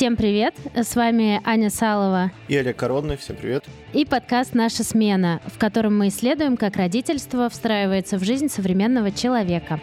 [0.00, 0.54] Всем привет!
[0.74, 3.66] С вами Аня Салова И Олег Коронный, всем привет.
[3.92, 9.78] и подкаст «Наша смена», в котором мы исследуем, как родительство встраивается в жизнь современного человека.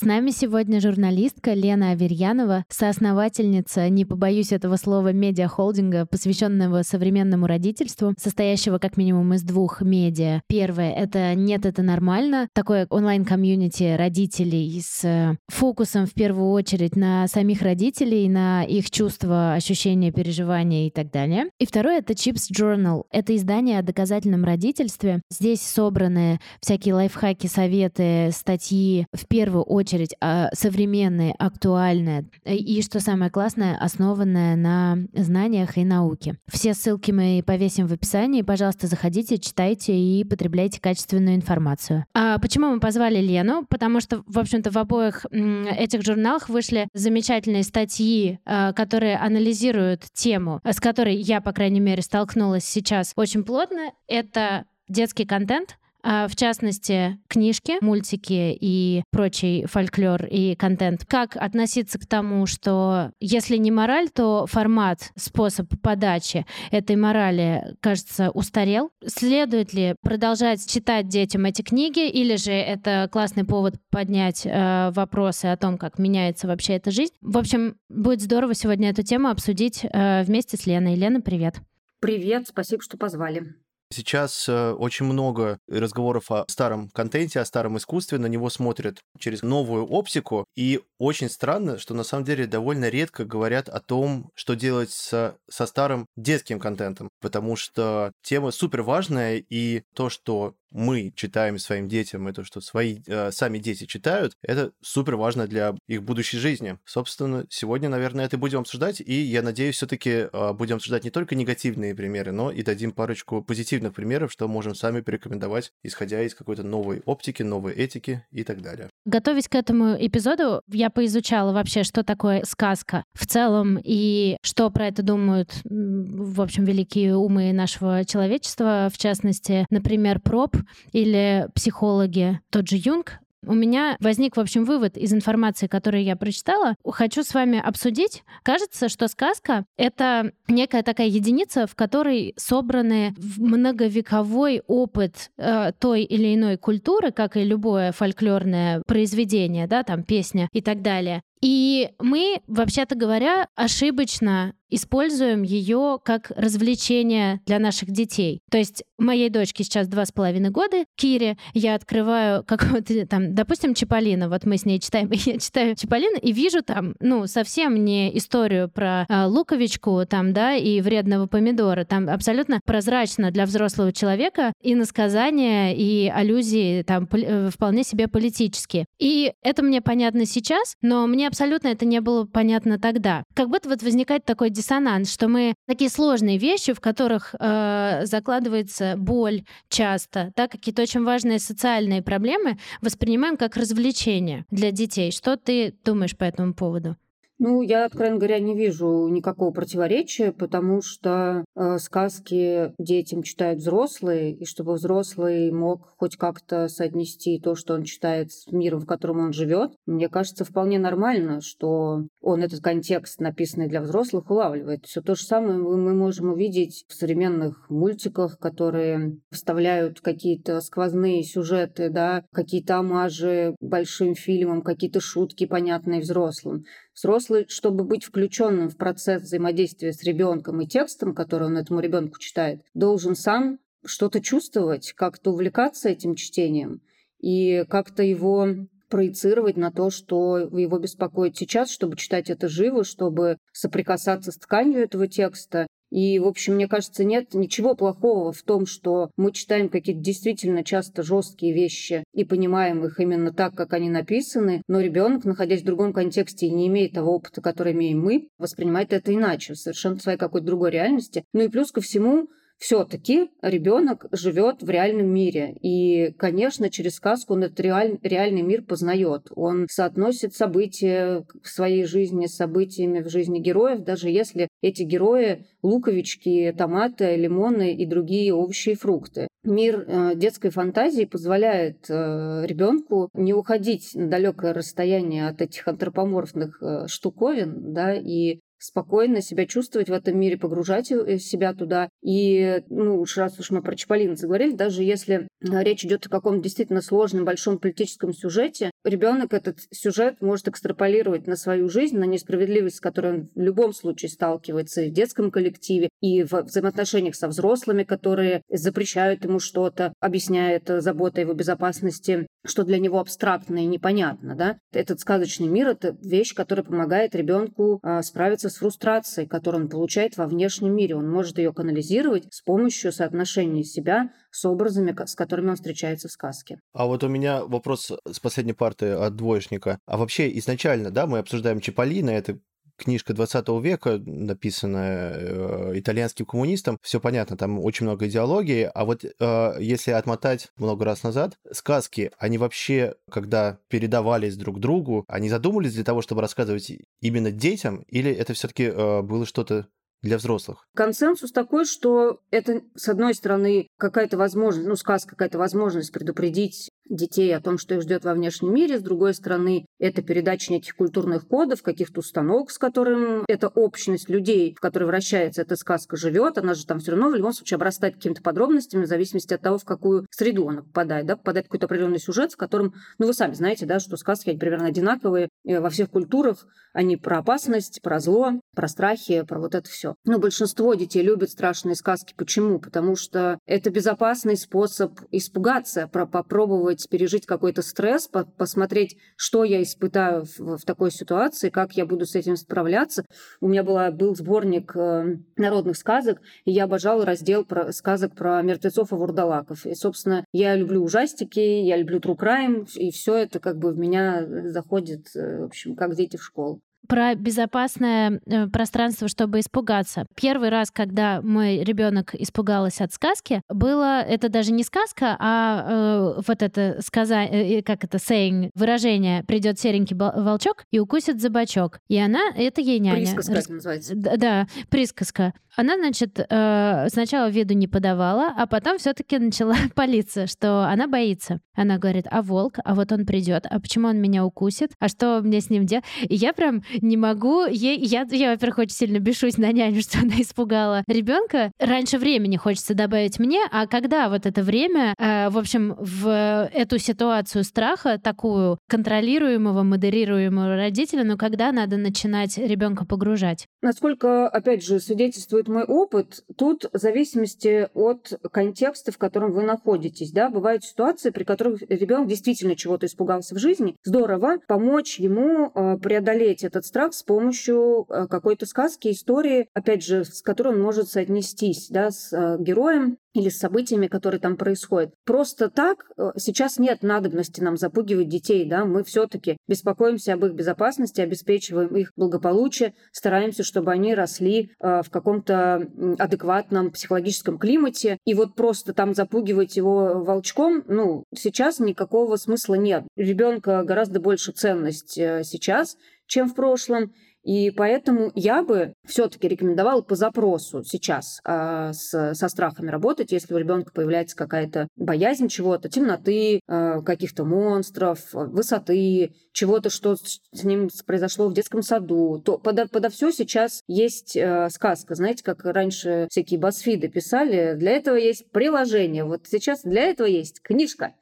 [0.00, 8.14] С нами сегодня журналистка Лена Аверьянова, соосновательница, не побоюсь этого слова, медиахолдинга, посвященного современному родительству,
[8.18, 10.40] состоящего как минимум из двух медиа.
[10.46, 17.28] Первое— это «Нет, это нормально», такое онлайн-комьюнити родителей с э, фокусом в первую очередь на
[17.28, 21.50] самих родителей, на их чувства, ощущения, переживания и так далее.
[21.58, 23.02] И второе— это Chips Journal.
[23.10, 25.20] Это издание о доказательном родительстве.
[25.30, 29.89] Здесь собраны всякие лайфхаки, советы, статьи, в первую очередь
[30.20, 36.36] а, современные, актуальные и, что самое классное, основанное на знаниях и науке.
[36.50, 38.42] Все ссылки мы повесим в описании.
[38.42, 42.04] Пожалуйста, заходите, читайте и потребляйте качественную информацию.
[42.14, 43.64] А почему мы позвали Лену?
[43.68, 50.60] Потому что, в общем-то, в обоих этих журналах вышли замечательные статьи, а, которые анализируют тему,
[50.64, 53.92] с которой я, по крайней мере, столкнулась сейчас очень плотно.
[54.06, 61.04] Это детский контент, в частности, книжки, мультики и прочий фольклор и контент.
[61.06, 68.30] Как относиться к тому, что если не мораль, то формат, способ подачи этой морали, кажется,
[68.30, 68.90] устарел?
[69.06, 75.46] Следует ли продолжать читать детям эти книги, или же это классный повод поднять э, вопросы
[75.46, 77.14] о том, как меняется вообще эта жизнь?
[77.20, 80.94] В общем, будет здорово сегодня эту тему обсудить э, вместе с Леной.
[80.94, 81.56] Лена, привет.
[82.00, 83.54] Привет, спасибо, что позвали.
[83.92, 89.42] Сейчас э, очень много разговоров о старом контенте, о старом искусстве, на него смотрят через
[89.42, 94.54] новую оптику, и очень странно, что на самом деле довольно редко говорят о том, что
[94.54, 101.12] делать со, со старым детским контентом, потому что тема супер важная, и то, что мы
[101.14, 105.74] читаем своим детям, и то, что свои э, сами дети читают, это супер важно для
[105.86, 106.78] их будущей жизни.
[106.84, 111.34] Собственно, сегодня, наверное, это будем обсуждать, и я надеюсь, все-таки э, будем обсуждать не только
[111.34, 116.62] негативные примеры, но и дадим парочку позитивных примеров, что можем сами порекомендовать, исходя из какой-то
[116.62, 118.88] новой оптики, новой этики и так далее.
[119.04, 124.88] Готовясь к этому эпизоду, я поизучала вообще, что такое сказка в целом и что про
[124.88, 130.56] это думают, в общем, великие умы нашего человечества, в частности, например, Проб
[130.92, 136.14] или психологи, тот же Юнг, у меня возник, в общем, вывод из информации, которую я
[136.16, 136.74] прочитала.
[136.84, 138.22] Хочу с вами обсудить.
[138.42, 146.34] Кажется, что сказка— это некая такая единица, в которой собраны многовековой опыт э, той или
[146.34, 151.22] иной культуры, как и любое фольклорное произведение, да, там песня и так далее.
[151.40, 158.40] И мы, вообще-то говоря, ошибочно используем ее как развлечение для наших детей.
[158.50, 163.74] То есть моей дочке сейчас два с половиной года, Кире, я открываю какого-то там, допустим,
[163.74, 168.16] Чиполлино, вот мы с ней читаем, я читаю Чиполлино и вижу там, ну, совсем не
[168.16, 171.84] историю про а, луковичку там, да, и вредного помидора.
[171.84, 178.86] Там абсолютно прозрачно для взрослого человека и насказания, и аллюзии там э, вполне себе политические.
[178.98, 183.24] И это мне понятно сейчас, но мне абсолютно это не было понятно тогда.
[183.34, 188.94] Как будто вот возникает такой диссонанс, что мы такие сложные вещи, в которых э, закладывается
[188.96, 195.12] боль часто, да, какие-то очень важные социальные проблемы, воспринимаем как развлечение для детей.
[195.12, 196.96] Что ты думаешь по этому поводу?
[197.42, 204.34] Ну, я, откровенно говоря, не вижу никакого противоречия, потому что э, сказки детям читают взрослые,
[204.34, 209.20] и чтобы взрослый мог хоть как-то соотнести то, что он читает с миром, в котором
[209.20, 214.84] он живет, мне кажется, вполне нормально, что он этот контекст, написанный для взрослых, улавливает.
[214.84, 221.88] Все то же самое мы можем увидеть в современных мультиках, которые вставляют какие-то сквозные сюжеты,
[221.88, 226.64] да, какие-то омажи большим фильмам, какие-то шутки, понятные взрослым.
[226.94, 232.18] Взрослый, чтобы быть включенным в процесс взаимодействия с ребенком и текстом, который он этому ребенку
[232.18, 236.82] читает, должен сам что-то чувствовать, как-то увлекаться этим чтением
[237.18, 238.48] и как-то его
[238.88, 244.82] проецировать на то, что его беспокоит сейчас, чтобы читать это живо, чтобы соприкасаться с тканью
[244.82, 245.66] этого текста.
[245.90, 250.64] И, в общем, мне кажется, нет ничего плохого в том, что мы читаем какие-то действительно
[250.64, 255.66] часто жесткие вещи и понимаем их именно так, как они написаны, но ребенок, находясь в
[255.66, 259.98] другом контексте и не имея того опыта, который имеем мы, воспринимает это иначе, в совершенно
[259.98, 261.24] своей какой-то другой реальности.
[261.32, 262.28] Ну и плюс ко всему,
[262.60, 265.56] все-таки ребенок живет в реальном мире.
[265.62, 269.28] И, конечно, через сказку он этот реаль, реальный мир познает.
[269.34, 275.46] Он соотносит события в своей жизни с событиями в жизни героев, даже если эти герои
[275.62, 279.26] луковички, томаты, лимоны и другие овощи и фрукты.
[279.42, 286.62] Мир э, детской фантазии позволяет э, ребенку не уходить на далекое расстояние от этих антропоморфных
[286.62, 291.88] э, штуковин, да, и спокойно себя чувствовать в этом мире, погружать э, себя туда.
[292.02, 296.10] И, ну, уж раз уж мы про Чаполина заговорили, даже если э, речь идет о
[296.10, 302.04] каком-то действительно сложном, большом политическом сюжете, ребенок этот сюжет может экстраполировать на свою жизнь, на
[302.04, 307.14] несправедливость, с которой он в любом случае сталкивается и в детском коллективе, и в взаимоотношениях
[307.14, 313.58] со взрослыми, которые запрещают ему что-то, объясняя это заботой его безопасности, что для него абстрактно
[313.58, 314.58] и непонятно, да.
[314.72, 318.02] Этот сказочный мир— это вещь, которая помогает ребенку а,
[318.50, 320.96] с фрустрацией, которую он получает во внешнем мире.
[320.96, 326.12] Он может ее канализировать с помощью соотношения себя с образами, с которыми он встречается в
[326.12, 326.60] сказке.
[326.72, 329.78] А вот у меня вопрос с последней парты от двоечника.
[329.86, 332.38] А вообще изначально, да, мы обсуждаем Чиполлино, это
[332.80, 339.04] книжка 20 века, написанная э, итальянским коммунистом, все понятно, там очень много идеологии, а вот
[339.04, 345.74] э, если отмотать много раз назад, сказки, они вообще, когда передавались друг другу, они задумались
[345.74, 349.66] для того, чтобы рассказывать именно детям, или это все-таки э, было что-то
[350.02, 350.66] для взрослых?
[350.74, 357.34] Консенсус такой, что это, с одной стороны, какая-то возможность, ну, сказка какая-то возможность предупредить детей
[357.34, 358.78] о том, что их ждет во внешнем мире.
[358.78, 364.54] С другой стороны, это передача неких культурных кодов, каких-то установок, с которым эта общность людей,
[364.54, 366.36] в которой вращается эта сказка, живет.
[366.36, 369.58] Она же там все равно в любом случае обрастает какими-то подробностями в зависимости от того,
[369.58, 371.06] в какую среду она попадает.
[371.06, 371.16] Да?
[371.16, 374.66] Попадает какой-то определенный сюжет, в котором, ну, вы сами знаете, да, что сказки, они примерно
[374.66, 376.46] одинаковые во всех культурах.
[376.72, 379.94] Они про опасность, про зло, про страхи, про вот это все.
[380.04, 382.14] Но большинство детей любят страшные сказки.
[382.16, 382.58] Почему?
[382.58, 389.44] Потому что это безопасный способ испугаться, про попробовать попробовать пережить какой-то стресс, по посмотреть, что
[389.44, 393.04] я испытаю в, в такой ситуации, как я буду с этим справляться.
[393.40, 398.42] У меня была, был сборник э, народных сказок, и я обожала раздел про, сказок про
[398.42, 399.66] мертвецов и вурдалаков.
[399.66, 403.78] И, собственно, я люблю ужастики, я люблю true crime, и все это как бы в
[403.78, 410.06] меня заходит, э, в общем, как дети в школу про безопасное э, пространство, чтобы испугаться.
[410.14, 416.20] Первый раз, когда мой ребенок испугалась от сказки, было это даже не сказка, а э,
[416.26, 421.78] вот это сказание, э, как это saying, выражение: придет серенький волчок и укусит за бочок.
[421.88, 422.96] И она, это ей няня.
[422.96, 423.48] Присказка Рас...
[423.48, 423.94] называется.
[423.94, 425.32] Да, да, присказка.
[425.56, 431.40] Она, значит, э, сначала виду не подавала, а потом все-таки начала палиться, что она боится.
[431.54, 435.20] Она говорит: а волк, а вот он придет, а почему он меня укусит, а что
[435.22, 435.84] мне с ним делать?
[436.02, 437.46] И я прям не могу.
[437.46, 441.52] Ей, я, я, во-первых, очень сильно бешусь на няню, что она испугала ребенка.
[441.58, 446.78] Раньше времени хочется добавить мне, а когда вот это время, э, в общем, в эту
[446.78, 453.46] ситуацию страха, такую контролируемого, модерируемого родителя, но когда надо начинать ребенка погружать?
[453.62, 460.12] Насколько, опять же, свидетельствует мой опыт, тут в зависимости от контекста, в котором вы находитесь,
[460.12, 463.76] да, бывают ситуации, при которых ребенок действительно чего-то испугался в жизни.
[463.84, 470.04] Здорово помочь ему э, преодолеть этот страх с помощью э, какой-то сказки, истории, опять же,
[470.04, 474.92] с которой он может соотнестись да, с э, героем или с событиями, которые там происходят.
[475.04, 480.34] Просто так э, сейчас нет надобности нам запугивать детей, да, мы все-таки беспокоимся об их
[480.34, 485.66] безопасности, обеспечиваем их благополучие, стараемся, чтобы они росли в каком-то
[485.98, 492.84] адекватном психологическом климате, и вот просто там запугивать его волчком, ну, сейчас никакого смысла нет.
[492.96, 495.76] Ребенка гораздо больше ценность сейчас,
[496.10, 496.92] чем в прошлом.
[497.22, 503.34] И поэтому я бы все-таки рекомендовала по запросу сейчас э, с, со страхами работать, если
[503.34, 510.70] у ребенка появляется какая-то боязнь чего-то, темноты, э, каких-то монстров, высоты, чего-то, что с ним
[510.86, 514.94] произошло в детском саду, то подо, подо все сейчас есть э, сказка.
[514.94, 519.04] Знаете, как раньше всякие басфиды писали, для этого есть приложение.
[519.04, 520.94] Вот сейчас для этого есть книжка.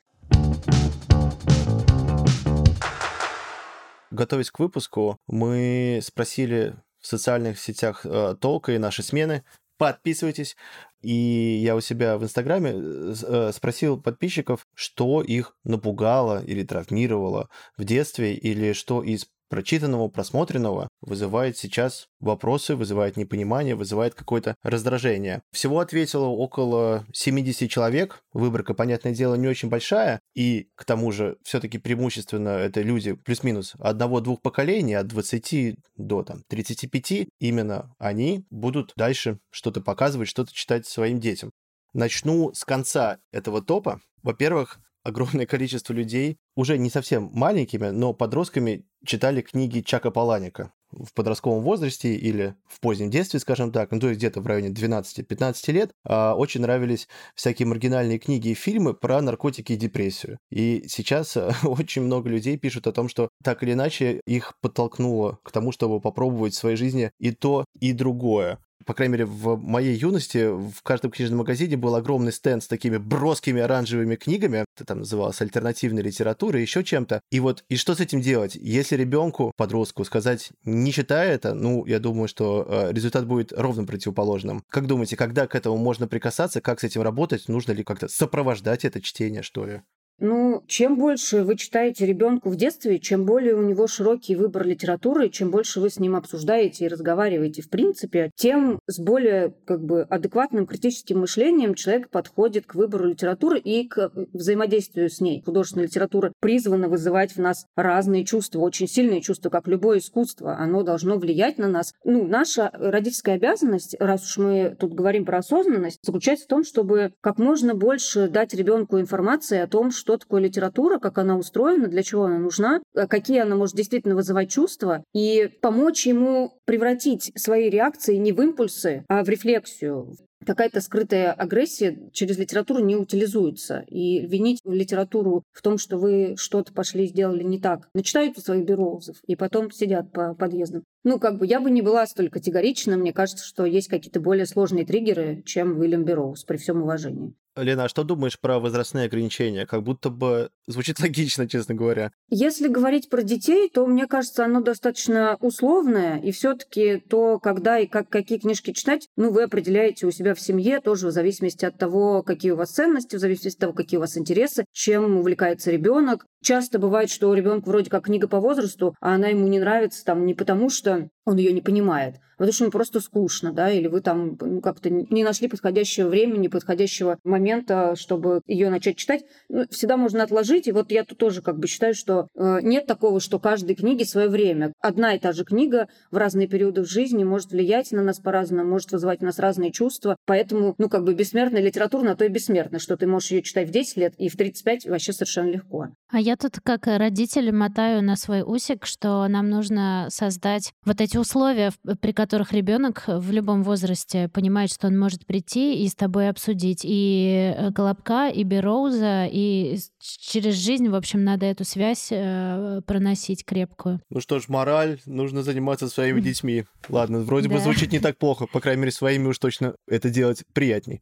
[4.19, 9.45] Готовясь к выпуску, мы спросили в социальных сетях э, Толка и наши смены,
[9.79, 10.57] подписывайтесь.
[11.01, 17.49] И я у себя в Инстаграме э, э, спросил подписчиков, что их напугало или травмировало
[17.77, 25.43] в детстве, или что из прочитанного, просмотренного вызывает сейчас вопросы, вызывает непонимание, вызывает какое-то раздражение.
[25.53, 28.23] Всего ответило около 70 человек.
[28.33, 30.21] Выборка, понятное дело, не очень большая.
[30.35, 36.43] И к тому же все-таки преимущественно это люди плюс-минус одного-двух поколений, от 20 до там,
[36.49, 37.29] 35.
[37.39, 41.51] Именно они будут дальше что-то показывать, что-то читать своим детям.
[41.95, 44.01] Начну с конца этого топа.
[44.23, 44.79] Во-первых,
[45.09, 51.63] огромное количество людей, уже не совсем маленькими, но подростками читали книги Чака Паланика в подростковом
[51.63, 55.91] возрасте или в позднем детстве, скажем так, ну то есть где-то в районе 12-15 лет,
[56.05, 60.39] а, очень нравились всякие маргинальные книги и фильмы про наркотики и депрессию.
[60.51, 65.53] И сейчас очень много людей пишут о том, что так или иначе их подтолкнуло к
[65.53, 69.97] тому, чтобы попробовать в своей жизни и то, и другое по крайней мере, в моей
[69.97, 75.01] юности в каждом книжном магазине был огромный стенд с такими броскими оранжевыми книгами, это там
[75.01, 77.21] называлось альтернативной литературой, еще чем-то.
[77.31, 78.55] И вот, и что с этим делать?
[78.55, 83.85] Если ребенку, подростку, сказать, не читай это, ну, я думаю, что э, результат будет ровно
[83.85, 84.63] противоположным.
[84.69, 88.85] Как думаете, когда к этому можно прикасаться, как с этим работать, нужно ли как-то сопровождать
[88.85, 89.83] это чтение, что ли?
[90.21, 95.29] Ну, чем больше вы читаете ребенку в детстве, чем более у него широкий выбор литературы,
[95.29, 100.03] чем больше вы с ним обсуждаете и разговариваете в принципе, тем с более как бы
[100.03, 105.43] адекватным критическим мышлением человек подходит к выбору литературы и к взаимодействию с ней.
[105.45, 110.57] Художественная литература призвана вызывать в нас разные чувства, очень сильные чувства, как любое искусство.
[110.57, 111.93] Оно должно влиять на нас.
[112.05, 117.13] Ну, наша родительская обязанность, раз уж мы тут говорим про осознанность, заключается в том, чтобы
[117.21, 121.87] как можно больше дать ребенку информации о том, что что такое литература, как она устроена,
[121.87, 127.31] для чего она нужна, э, какие она может действительно вызывать чувства, и помочь ему превратить
[127.37, 133.85] свои реакции не в импульсы, а в рефлексию, какая-то скрытая агрессия через литературу не утилизуется.
[133.87, 138.65] И винить литературу в том, что вы что-то пошли сделали не так, начитают у своих
[138.65, 140.85] бюроузов и потом сидят по подъездам.
[141.05, 142.97] Ну, как бы я бы не была столь категорична.
[142.97, 147.35] Мне кажется, что есть какие-то более сложные триггеры, чем Уильям Берроуз, при всем уважении.
[147.63, 149.67] Лена, а что думаешь про возрастные ограничения?
[149.67, 152.13] Как будто бы звучит логично, честно говоря.
[152.31, 157.87] Если говорить про детей, то мне кажется, оно достаточно условное, и все-таки то, когда и
[157.87, 161.79] как, какие книжки читать, ну, вы определяете у себя в семье, тоже в зависимости от
[161.79, 165.71] того, какие у вас ценности, в зависимости от того, какие у вас интересы, чем увлекается
[165.71, 166.27] ребенок.
[166.43, 170.05] Часто бывает, что у ребенка вроде как книга по возрасту, а она ему не нравится
[170.05, 173.87] там не потому, что он ее не понимает, потому что ему просто скучно, да, или
[173.87, 179.25] вы там ну, как-то не нашли подходящего времени, подходящего момента, чтобы ее начать читать.
[179.51, 182.87] Ну, всегда можно отложить, и вот я тут тоже как бы считаю, что э, нет
[182.87, 184.73] такого, что каждой книге свое время.
[184.81, 188.71] Одна и та же книга в разные периоды в жизни может влиять на нас по-разному,
[188.71, 192.29] может вызывать у нас разные чувства, поэтому, ну, как бы бессмертная литература на то и
[192.29, 195.89] бессмертна, что ты можешь ее читать в 10 лет, и в 35 вообще совершенно легко.
[196.11, 201.18] А я тут как родитель мотаю на свой усик, что нам нужно создать вот эти
[201.19, 206.29] условия, при которых ребенок в любом возрасте понимает, что он может прийти и с тобой
[206.29, 212.81] обсудить и э, Колобка, и Бероуза, и через жизнь, в общем, надо эту связь э,
[212.87, 214.01] проносить крепкую.
[214.11, 216.65] Ну что ж, мораль, нужно заниматься своими детьми.
[216.89, 220.45] Ладно, вроде бы звучит не так плохо, по крайней мере, своими уж точно это делать
[220.53, 221.01] приятней.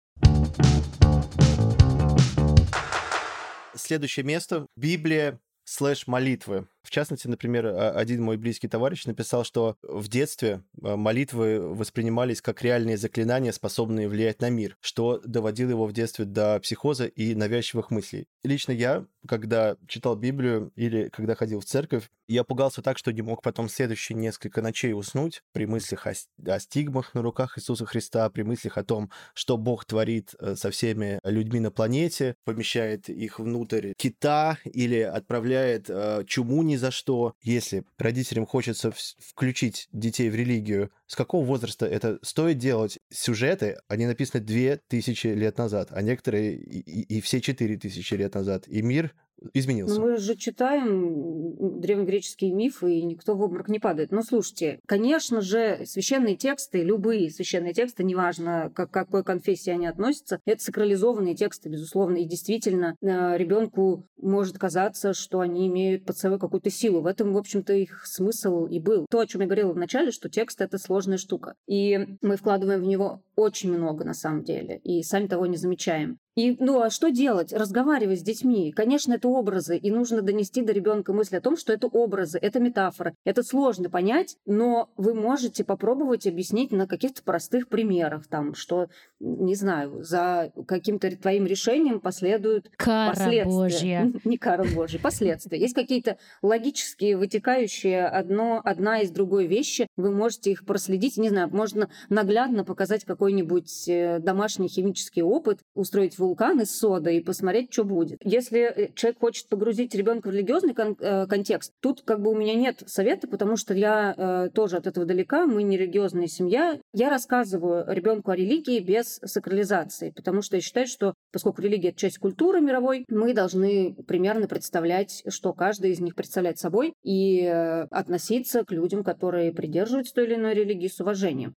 [3.74, 6.66] Следующее место— Библия слэш молитвы.
[6.86, 12.62] В частности, например, один мой близкий товарищ написал, что в детстве э, молитвы воспринимались как
[12.62, 17.90] реальные заклинания, способные влиять на мир, что доводило его в детстве до психоза и навязчивых
[17.90, 18.28] мыслей.
[18.44, 23.22] Лично я, когда читал Библию или когда ходил в церковь, я пугался так, что не
[23.22, 26.12] мог потом следующие несколько ночей уснуть при мыслях о,
[26.46, 30.70] о стигмах на руках Иисуса Христа, при мыслях о том, что Бог творит э, со
[30.70, 37.34] всеми людьми на планете, помещает их внутрь кита или отправляет э, чуму не за что.
[37.42, 42.98] Если родителям хочется включить детей в религию, с какого возраста это стоит делать?
[43.10, 48.14] Сюжеты, они написаны две тысячи лет назад, а некоторые и, и, и все четыре тысячи
[48.14, 48.68] лет назад.
[48.68, 49.14] И мир
[49.52, 50.00] изменился.
[50.00, 54.10] Ну, мы же читаем древнегреческие мифы, и никто в обморок не падает.
[54.10, 60.40] Но слушайте, конечно же, священные тексты, любые священные тексты, неважно, к какой конфессии они относятся,
[60.44, 62.16] это сакрализованные тексты, безусловно.
[62.16, 67.00] И действительно, э, ребенку может казаться, что они имеют под собой какую-то силу.
[67.00, 69.06] В этом, в общем-то, их смысл и был.
[69.10, 71.54] То, о чем я говорила в начале, что текст— это сложная штука.
[71.66, 76.18] И мы вкладываем в него очень много, на самом деле, и сами того не замечаем.
[76.36, 77.54] И, ну, а что делать?
[77.54, 78.70] Разговаривать с детьми.
[78.70, 82.60] Конечно, это образы, и нужно донести до ребенка мысль о том, что это образы, это
[82.60, 83.14] метафоры.
[83.24, 88.88] Это сложно понять, но вы можете попробовать объяснить на каких-то простых примерах, там, что,
[89.18, 93.44] не знаю, за каким-то твоим решением последуют Кара последствия.
[93.46, 94.12] Божья.
[94.24, 95.58] Не кара Божья, последствия.
[95.58, 99.86] Есть какие-то логические, вытекающие одно, одна из другой вещи.
[99.96, 101.16] Вы можете их проследить.
[101.16, 107.20] Не знаю, можно наглядно показать какой-нибудь э, домашний химический опыт, устроить вулкан из сода и
[107.20, 108.18] посмотреть, что будет.
[108.22, 112.34] Если э, человек хочет погрузить ребенка в религиозный кон- э, контекст, тут как бы у
[112.34, 116.78] меня нет совета, потому что я э, тоже от этого далека, мы не религиозная семья.
[116.92, 121.98] Я рассказываю ребенку о религии без сакрализации, потому что я считаю, что поскольку религия это
[121.98, 127.82] часть культуры мировой, мы должны примерно представлять, что каждый из них представляет собой, и э,
[127.90, 131.54] относиться к людям, которые придерживаются той или иной религии с уважением.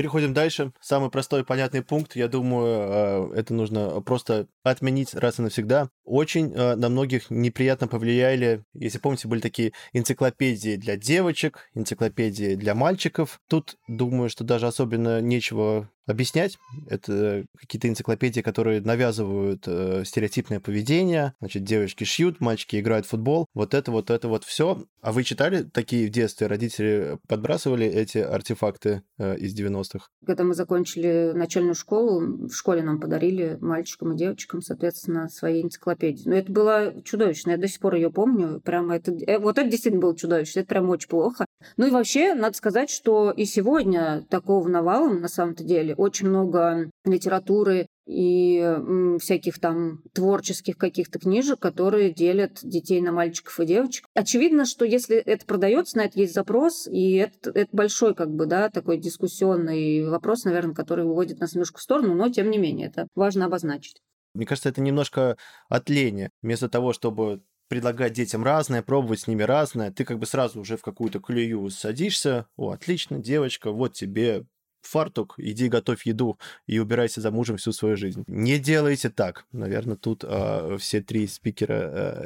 [0.00, 0.72] Переходим дальше.
[0.80, 5.90] Самый простой и понятный пункт, я думаю, э, это нужно просто отменить раз и навсегда.
[6.10, 12.74] Очень э, на многих неприятно повлияли, если помните, были такие энциклопедии для девочек, энциклопедии для
[12.74, 13.40] мальчиков.
[13.48, 16.58] Тут, думаю, что даже особенно нечего объяснять.
[16.88, 21.34] Это какие-то энциклопедии, которые навязывают э, стереотипное поведение.
[21.40, 23.46] Значит, девочки шьют, мальчики играют в футбол.
[23.54, 24.84] Вот это, вот это, вот все.
[25.00, 26.46] А вы читали такие в детстве?
[26.46, 30.06] Родители подбрасывали эти артефакты э, из 90-х?
[30.26, 35.99] Когда мы закончили начальную школу, в школе нам подарили мальчикам и девочкам, соответственно, свои энциклопедии.
[36.24, 37.52] Но это было чудовищно.
[37.52, 38.60] Я до сих пор ее помню.
[38.60, 39.12] Прямо это...
[39.12, 40.60] э, Вот это действительно было чудовищно.
[40.60, 41.46] Это прям очень плохо.
[41.76, 46.90] Ну и вообще, надо сказать, что и сегодня такого навалом, на самом-то деле, очень много
[47.04, 48.76] литературы и
[49.20, 54.06] всяких там творческих каких-то книжек, которые делят детей на мальчиков и девочек.
[54.14, 58.46] Очевидно, что если это продается, на это есть запрос, и это, это большой как бы,
[58.46, 62.88] да, такой дискуссионный вопрос, наверное, который выводит нас немножко в сторону, но тем не менее,
[62.88, 64.00] это важно обозначить.
[64.34, 65.36] Мне кажется, это немножко
[65.68, 66.30] от лени.
[66.42, 70.76] Вместо того, чтобы предлагать детям разное, пробовать с ними разное, ты как бы сразу уже
[70.76, 72.46] в какую-то клею садишься.
[72.56, 74.44] О, отлично, девочка, вот тебе
[74.82, 78.24] фартук, иди готовь еду и убирайся за мужем всю свою жизнь.
[78.26, 79.44] Не делайте так.
[79.52, 81.74] Наверное, тут э, все три спикера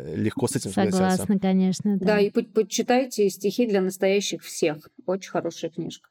[0.06, 1.16] э, легко с этим согласятся.
[1.16, 2.20] Согласна, конечно, Да, да.
[2.20, 4.88] и по- почитайте стихи для настоящих всех.
[5.04, 6.08] Очень хорошая книжка.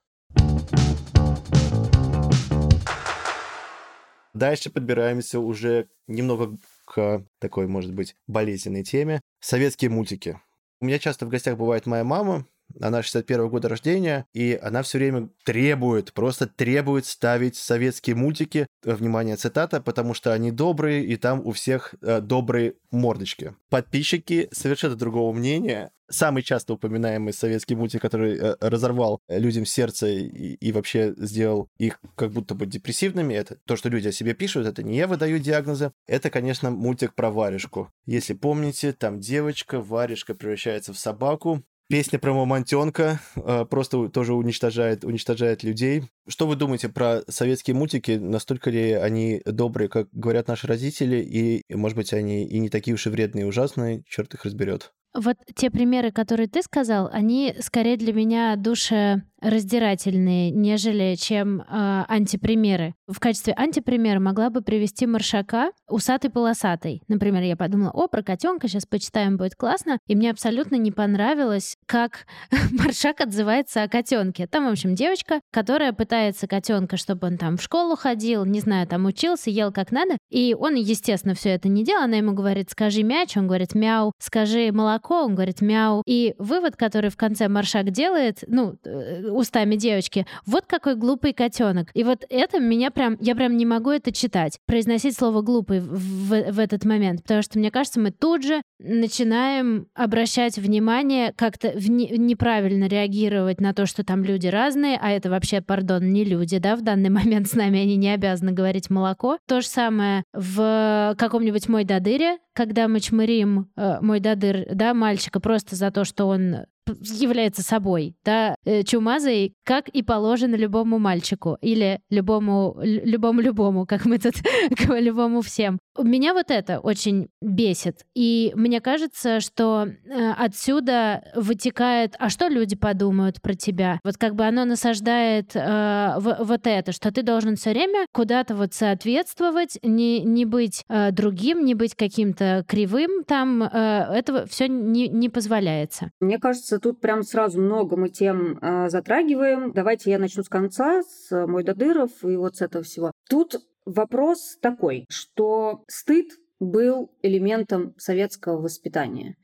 [4.34, 9.22] Дальше подбираемся уже немного к такой, может быть, болезненной теме.
[9.40, 10.40] Советские мультики.
[10.82, 12.46] У меня часто в гостях бывает моя мама,
[12.80, 18.68] она 61 года рождения, и она все время требует, просто требует ставить советские мультики.
[18.84, 23.56] Э, Внимание, цитата, потому что они добрые, и там у всех э, добрые мордочки.
[23.70, 25.92] Подписчики совершенно другого мнения.
[26.10, 32.00] Самый часто упоминаемый советский мультик, который э, разорвал людям сердце и, и вообще сделал их
[32.16, 35.40] как будто бы депрессивными, это то, что люди о себе пишут, это не я выдаю
[35.40, 37.92] диагнозы, это, конечно, мультик про варежку.
[38.06, 45.04] Если помните, там девочка, варежка превращается в собаку, Песня про мамонтенка э, просто тоже уничтожает,
[45.04, 46.10] уничтожает людей.
[46.28, 48.14] Что вы думаете про советские мультики?
[48.14, 51.18] Настолько ли они добрые, как говорят наши родители?
[51.18, 54.02] И, может быть, они и не такие уж и вредные и ужасные?
[54.08, 54.92] Черт их разберет.
[55.14, 62.96] Вот те примеры, которые ты сказал, они скорее для меня душераздирательные, нежели чем э, антипримеры.
[63.08, 67.04] В качестве антипримера могла бы привести маршака усатый-полосатый.
[67.08, 70.00] Например, я подумала, о, про котенка сейчас почитаем, будет классно.
[70.08, 72.26] И мне абсолютно не понравилось, как
[72.72, 74.48] маршак отзывается о котенке.
[74.48, 78.88] Там, в общем, девочка, которая пытается котенка, чтобы он там в школу ходил, не знаю,
[78.88, 80.18] там учился, ел как надо.
[80.32, 82.04] И он, естественно, все это не делал.
[82.04, 86.02] Она ему говорит, скажи мяч, он говорит мяу, скажи молоко, он говорит мяу.
[86.06, 91.90] И вывод, который в конце маршак делает, ну, э, устами девочки, вот какой глупый котенок.
[91.94, 95.94] И вот это меня прям, я прям не могу это читать, произносить слово глупый в,
[96.30, 101.70] в- в этот момент, потому что мне кажется, мы тут же начинаем обращать внимание, как-то
[101.72, 106.24] в не- неправильно реагировать на то, что там люди разные, а это вообще, пардон, не
[106.24, 109.38] люди, да, в данный момент с нами они не обязаны говорить молоко.
[109.48, 115.40] То же самое в каком-нибудь мой дадыре, когда мы чмырим э, мой дадыр, да, мальчика
[115.40, 116.66] просто за то, что он
[117.02, 124.06] является собой, да, э, чумазой, как и положено любому мальчику или любому, лю- любому-любому, как
[124.06, 124.34] мы тут
[125.00, 125.80] любому всем.
[125.98, 128.00] Меня вот это очень бесит.
[128.16, 134.00] И мне кажется, что э, отсюда вытекает, а что люди подумают про тебя?
[134.04, 138.74] Вот как бы оно насаждает э, вот это, что ты должен все время куда-то вот
[138.74, 143.64] соответствовать, не, не быть э, другим, не быть каким-то кривым там.
[143.64, 146.12] Э, этого все не, не позволяется.
[146.20, 149.72] Мне кажется, тут прям сразу много мы тем э, затрагиваем.
[149.74, 153.12] Давайте я начну с конца, с мой Дадыров и вот с этого всего.
[153.30, 153.56] Тут
[153.86, 159.36] Вопрос такой, что стыд был элементом советского воспитания.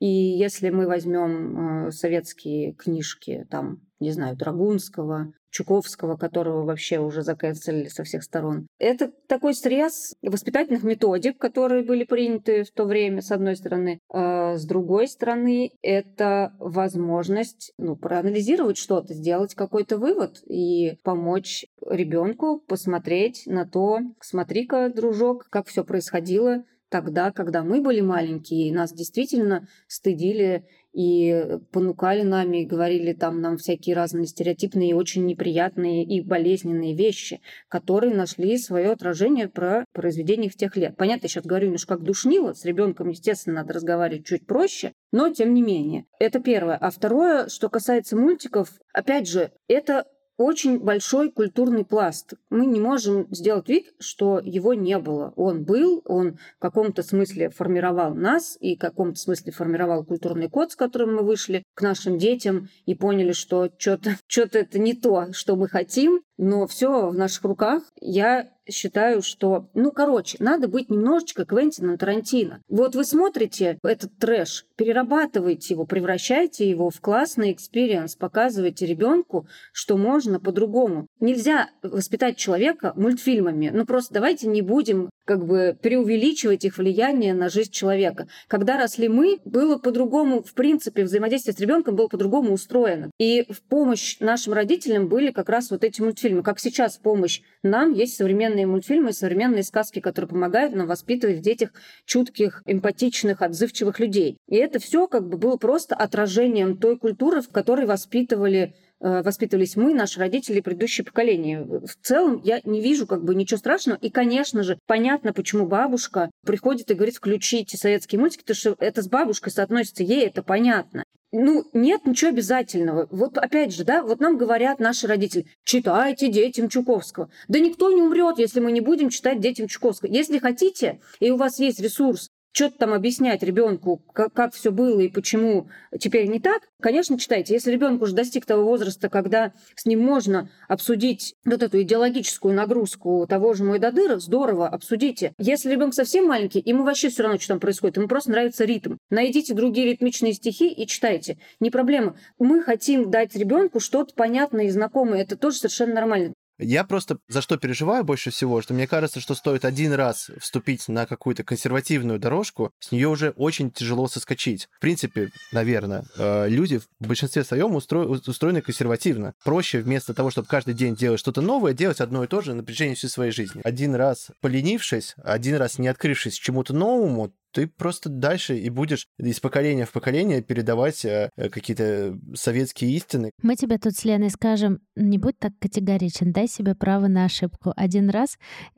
[0.00, 7.22] И если мы возьмем э, советские книжки, там, не знаю, Драгунского, Чуковского, которого вообще уже
[7.22, 8.66] заканцелили со всех сторон.
[8.80, 14.00] Это такой срез воспитательных методик, которые были приняты в то время, с одной стороны.
[14.12, 22.58] А с другой стороны, это возможность ну, проанализировать что-то, сделать какой-то вывод и помочь ребенку
[22.58, 28.92] посмотреть на то, смотри-ка, дружок, как все происходило тогда, когда мы были маленькие, и нас
[28.92, 30.64] действительно стыдили
[30.94, 36.94] и понукали нами, и говорили там нам всякие разные стереотипные и очень неприятные и болезненные
[36.94, 40.96] вещи, которые нашли свое отражение про произведение в тех лет.
[40.96, 45.28] Понятно, я сейчас говорю немножко как душнило, с ребенком, естественно, надо разговаривать чуть проще, но
[45.30, 46.06] тем не менее.
[46.18, 46.76] Это первое.
[46.76, 52.34] А второе, что касается мультиков, опять же, это очень большой культурный пласт.
[52.50, 55.32] Мы не можем сделать вид, что его не было.
[55.36, 60.72] Он был, он в каком-то смысле формировал нас и в каком-то смысле формировал культурный код,
[60.72, 65.32] с которым мы вышли к нашим детям и поняли, что что-то что это не то,
[65.32, 67.82] что мы хотим, но все в наших руках.
[68.00, 72.60] Я считаю, что, ну, короче, надо быть немножечко Квентином Тарантино.
[72.68, 79.96] Вот вы смотрите этот трэш, перерабатываете его, превращайте его в классный experience, показывайте ребенку, что
[79.96, 81.06] можно по-другому.
[81.20, 83.70] Нельзя воспитать человека мультфильмами.
[83.72, 88.28] Ну, просто давайте не будем как бы преувеличивать их влияние на жизнь человека.
[88.48, 93.10] Когда росли мы, было по-другому, в принципе, взаимодействие с ребенком было по-другому устроено.
[93.18, 96.42] И в помощь нашим родителям были как раз вот эти мультфильмы.
[96.42, 101.70] Как сейчас помощь нам есть современные мультфильмы, современные сказки, которые помогают нам воспитывать в детях
[102.04, 104.36] чутких, эмпатичных, отзывчивых людей.
[104.48, 109.92] И это все как бы было просто отражением той культуры, в которой воспитывали воспитывались мы,
[109.92, 111.62] наши родители, предыдущее поколение.
[111.62, 113.98] В целом я не вижу как бы ничего страшного.
[113.98, 119.02] И, конечно же, понятно, почему бабушка приходит и говорит, включите советские мультики, потому что это
[119.02, 121.04] с бабушкой соотносится, ей это понятно.
[121.36, 123.08] Ну, нет ничего обязательного.
[123.10, 127.28] Вот опять же, да, вот нам говорят наши родители, читайте детям Чуковского.
[127.48, 130.10] Да никто не умрет, если мы не будем читать детям Чуковского.
[130.12, 135.00] Если хотите, и у вас есть ресурс что-то там объяснять ребенку, как, как все было
[135.00, 137.52] и почему теперь не так, конечно, читайте.
[137.52, 143.26] Если ребенок уже достиг того возраста, когда с ним можно обсудить вот эту идеологическую нагрузку
[143.28, 145.32] того же Мойдадыра, здорово, обсудите.
[145.38, 148.96] Если ребенок совсем маленький, ему вообще все равно, что там происходит, ему просто нравится ритм.
[149.10, 151.38] Найдите другие ритмичные стихи и читайте.
[151.58, 152.16] Не проблема.
[152.38, 155.22] Мы хотим дать ребенку что-то понятное и знакомое.
[155.22, 156.34] Это тоже совершенно нормально.
[156.58, 160.88] Я просто за что переживаю больше всего, что мне кажется, что стоит один раз вступить
[160.88, 164.68] на какую-то консервативную дорожку, с нее уже очень тяжело соскочить.
[164.72, 168.00] В принципе, наверное, э, люди в большинстве своем устро...
[168.00, 169.34] устроены консервативно.
[169.42, 172.62] Проще вместо того, чтобы каждый день делать что-то новое, делать одно и то же на
[172.62, 173.60] протяжении всей своей жизни.
[173.64, 179.40] Один раз поленившись, один раз не открывшись чему-то новому, ты просто дальше и будешь из
[179.40, 183.30] поколения в поколение передавать э, какие-то советские истины.
[183.42, 187.72] Мы тебе тут с Леной скажем, не будь так категоричен, дай себе право на ошибку.
[187.76, 188.36] Один раз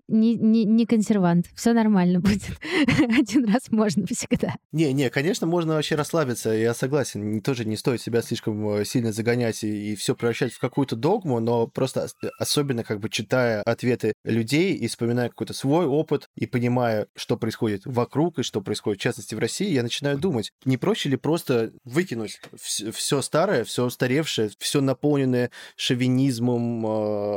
[0.08, 2.58] не, не, не консервант, все нормально будет.
[3.18, 4.54] Один раз можно всегда.
[4.72, 7.40] Не, не, конечно, можно вообще расслабиться, я согласен.
[7.40, 11.40] Тоже не стоит себя слишком э, сильно загонять и, и все превращать в какую-то догму,
[11.40, 12.08] но просто
[12.38, 17.82] особенно как бы читая ответы людей и вспоминая какой-то свой опыт и понимая, что происходит
[17.84, 21.72] вокруг и что происходит, в частности, в России, я начинаю думать, не проще ли просто
[21.84, 26.84] выкинуть все старое, все устаревшее, все наполненное шовинизмом,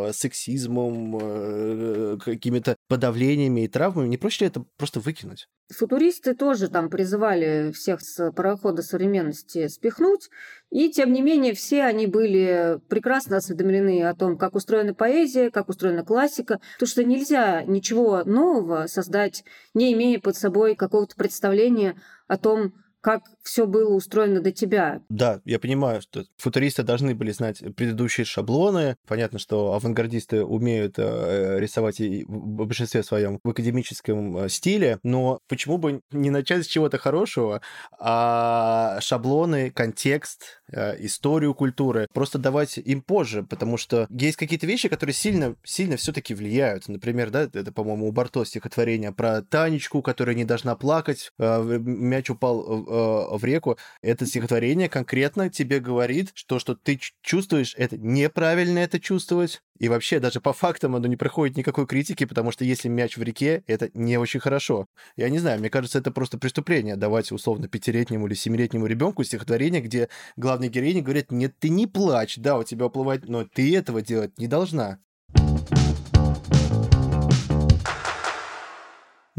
[0.08, 5.48] э, сексизмом, э, какими-то подавлениями и травмами, не проще ли это просто выкинуть?
[5.72, 10.30] Футуристы тоже там призывали всех с парохода современности спихнуть,
[10.72, 15.70] и тем не менее все они были прекрасно осведомлены о том, как устроена поэзия, как
[15.70, 19.44] устроена классика, потому что нельзя ничего нового создать,
[19.76, 21.96] не имея под собой какого-то представления
[22.28, 25.02] о том, как все было устроено до тебя.
[25.10, 28.96] Да, я понимаю, что футуристы должны были знать предыдущие шаблоны.
[29.08, 35.40] Понятно, что авангардисты умеют э, рисовать и в большинстве своем в академическом э, стиле, но
[35.48, 37.62] почему бы не начать с чего-то хорошего,
[37.98, 44.90] а шаблоны, контекст, э, историю культуры просто давать им позже, потому что есть какие-то вещи,
[44.90, 46.88] которые сильно, сильно все-таки влияют.
[46.88, 52.89] Например, да, это, по-моему, у Барто стихотворение про Танечку, которая не должна плакать, мяч упал
[52.90, 59.00] Э, в реку, это стихотворение конкретно тебе говорит, что, что ты чувствуешь, это неправильно это
[59.00, 63.16] чувствовать, и вообще даже по фактам оно не проходит никакой критики, потому что если мяч
[63.16, 64.88] в реке, это не очень хорошо.
[65.16, 69.82] Я не знаю, мне кажется, это просто преступление давать условно пятилетнему или семилетнему ребенку стихотворение,
[69.82, 74.02] где главный героиня говорит, нет, ты не плачь, да, у тебя уплывать, но ты этого
[74.02, 75.00] делать не должна.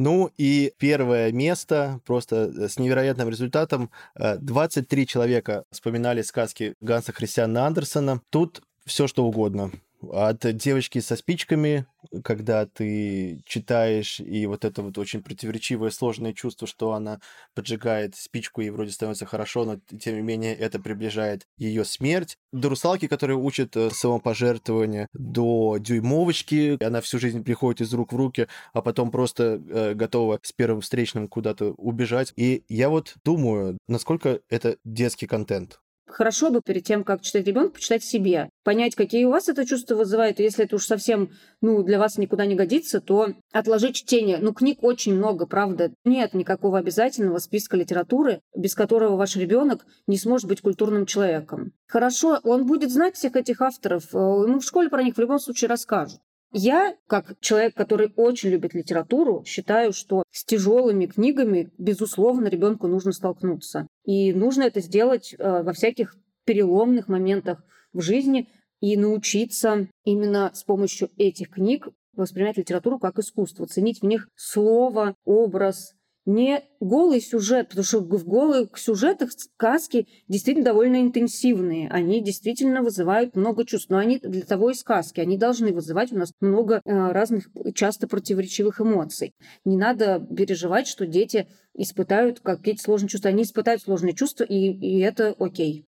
[0.03, 7.13] Ну и первое место, просто э, с невероятным результатом, 23 э, человека вспоминали сказки Ганса
[7.13, 8.23] Христиана Андерсона.
[8.31, 9.71] Тут все что угодно.
[10.03, 11.87] От девочки со спичками,
[12.25, 17.21] когда ты читаешь, и вот это вот очень противоречивое, сложное чувство, что она
[17.55, 22.37] поджигает спичку, и вроде становится хорошо, но тем не менее это приближает ее смерть.
[22.53, 28.17] До русалки, которая учит э, самопожертвование, до дюймовочки, она всю жизнь приходит из рук в
[28.17, 32.33] руки, а потом просто э, готова с первым встречным куда-то убежать.
[32.37, 35.81] И я вот думаю, насколько это детский контент
[36.13, 39.95] хорошо бы перед тем, как читать ребенку, почитать себе, понять, какие у вас это чувства
[39.95, 44.39] вызывают, и если это уж совсем ну, для вас никуда не годится, то отложить чтение.
[44.39, 45.93] Ну, книг очень много, правда.
[46.05, 51.73] Нет никакого обязательного списка литературы, без которого ваш ребенок не сможет быть культурным человеком.
[51.87, 55.39] Хорошо, он будет знать всех этих авторов, э, ему в школе про них в любом
[55.39, 56.21] случае расскажут.
[56.53, 63.13] Я, как человек, который очень любит литературу, считаю, что с тяжелыми книгами, безусловно, ребенку нужно
[63.13, 63.87] столкнуться.
[64.05, 68.49] И нужно это сделать э, во всяких переломных моментах в жизни
[68.81, 75.15] и научиться именно с помощью этих книг воспринимать литературу как искусство, ценить в них слово,
[75.25, 75.95] образ,
[76.31, 81.89] не голый сюжет, потому что в голых сюжетах сказки действительно довольно интенсивные.
[81.91, 83.91] Они действительно вызывают много чувств.
[83.91, 85.21] Но они для того и сказки.
[85.21, 89.35] Они должны вызывать у нас много э, разных, часто противоречивых эмоций.
[89.65, 93.31] Не надо переживать, что дети испытают какие-то сложные чувства.
[93.31, 95.87] Они испытают сложные чувства, и, и это окей.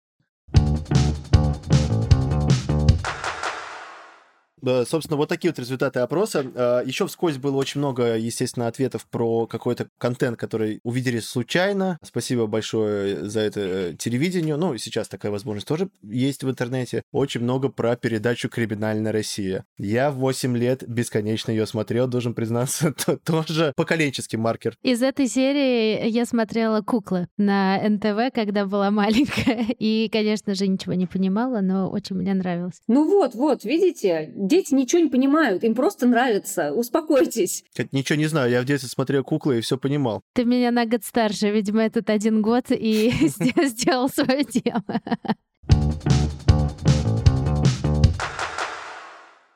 [4.62, 6.44] Собственно, вот такие вот результаты опроса.
[6.54, 11.98] А, Еще вскользь было очень много, естественно, ответов про какой-то контент, который увидели случайно.
[12.02, 14.56] Спасибо большое за это э, телевидению.
[14.58, 17.02] Ну, сейчас такая возможность тоже есть в интернете.
[17.12, 19.64] Очень много про передачу «Криминальная Россия».
[19.78, 24.76] Я в 8 лет бесконечно ее смотрел, должен признаться, то, тоже поколенческий маркер.
[24.82, 29.66] Из этой серии я смотрела «Куклы» на НТВ, когда была маленькая.
[29.78, 32.80] И, конечно же, ничего не понимала, но очень мне нравилось.
[32.88, 36.74] Ну вот, вот, видите, дети ничего не понимают, им просто нравится.
[36.74, 37.64] Успокойтесь.
[37.90, 40.22] Ничего не знаю, я в детстве смотрел куклы и все понимал.
[40.34, 43.10] Ты меня на год старше, видимо, этот один год и
[43.64, 44.84] сделал свое дело.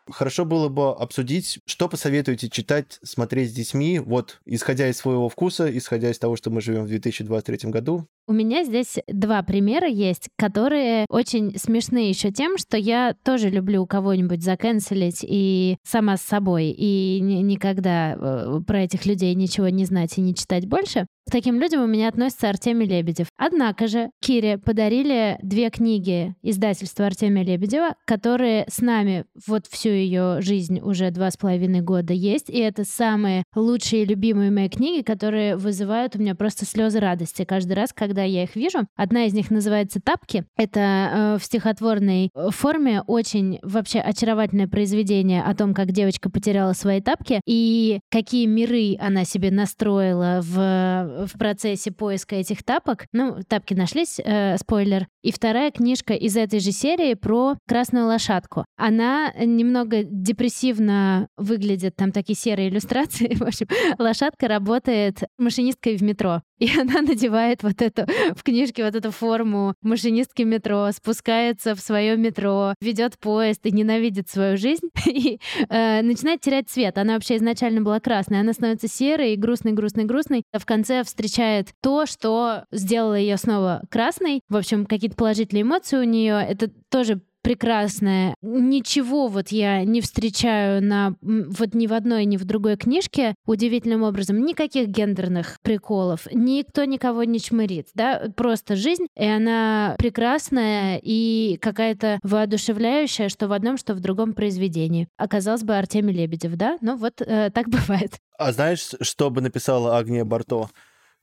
[0.08, 5.76] Хорошо было бы обсудить, что посоветуете читать, смотреть с детьми, вот исходя из своего вкуса,
[5.76, 8.08] исходя из того, что мы живем в 2023 году.
[8.28, 13.86] У меня здесь два примера есть, которые очень смешные еще тем, что я тоже люблю
[13.86, 20.18] кого-нибудь заканцелить и сама с собой, и никогда э, про этих людей ничего не знать
[20.18, 21.06] и не читать больше.
[21.28, 23.26] К таким людям у меня относится Артемий Лебедев.
[23.36, 30.40] Однако же Кире подарили две книги издательства Артемия Лебедева, которые с нами вот всю ее
[30.40, 35.02] жизнь уже два с половиной года есть, и это самые лучшие и любимые мои книги,
[35.02, 38.86] которые вызывают у меня просто слезы радости каждый раз, когда когда я их вижу.
[38.96, 40.46] Одна из них называется «Тапки».
[40.56, 47.02] Это э, в стихотворной форме очень вообще очаровательное произведение о том, как девочка потеряла свои
[47.02, 53.04] тапки и какие миры она себе настроила в, в процессе поиска этих тапок.
[53.12, 55.06] Ну, тапки нашлись, э, спойлер.
[55.22, 58.64] И вторая книжка из этой же серии про красную лошадку.
[58.78, 63.34] Она немного депрессивно выглядит, там такие серые иллюстрации.
[63.38, 63.66] В общем,
[63.98, 66.40] лошадка работает машинисткой в метро.
[66.58, 72.16] И она надевает вот эту в книжке вот эту форму машинистки метро, спускается в свое
[72.16, 75.38] метро, ведет поезд и ненавидит свою жизнь и
[75.68, 76.96] э, начинает терять цвет.
[76.96, 80.44] Она вообще изначально была красной, она становится серой, и грустной, грустной, грустной.
[80.52, 84.40] А в конце встречает то, что сделало ее снова красной.
[84.48, 86.44] В общем, какие-то положительные эмоции у нее.
[86.48, 88.34] Это тоже прекрасная.
[88.42, 94.02] Ничего вот я не встречаю на вот ни в одной, ни в другой книжке удивительным
[94.02, 94.44] образом.
[94.44, 96.26] Никаких гендерных приколов.
[96.32, 98.24] Никто никого не чмырит, да?
[98.34, 105.06] Просто жизнь, и она прекрасная и какая-то воодушевляющая, что в одном, что в другом произведении.
[105.16, 106.78] Оказалось бы, Артемий Лебедев, да?
[106.80, 108.14] Ну вот э, так бывает.
[108.38, 110.68] А знаешь, что бы написала Агния Барто?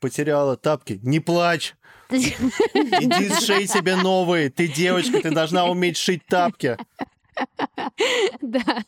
[0.04, 1.00] Потеряла тапки.
[1.02, 1.76] Не плачь!
[2.10, 4.50] Иди сшей себе новые.
[4.50, 6.76] Ты девочка, ты должна уметь шить тапки.
[8.42, 8.84] Да.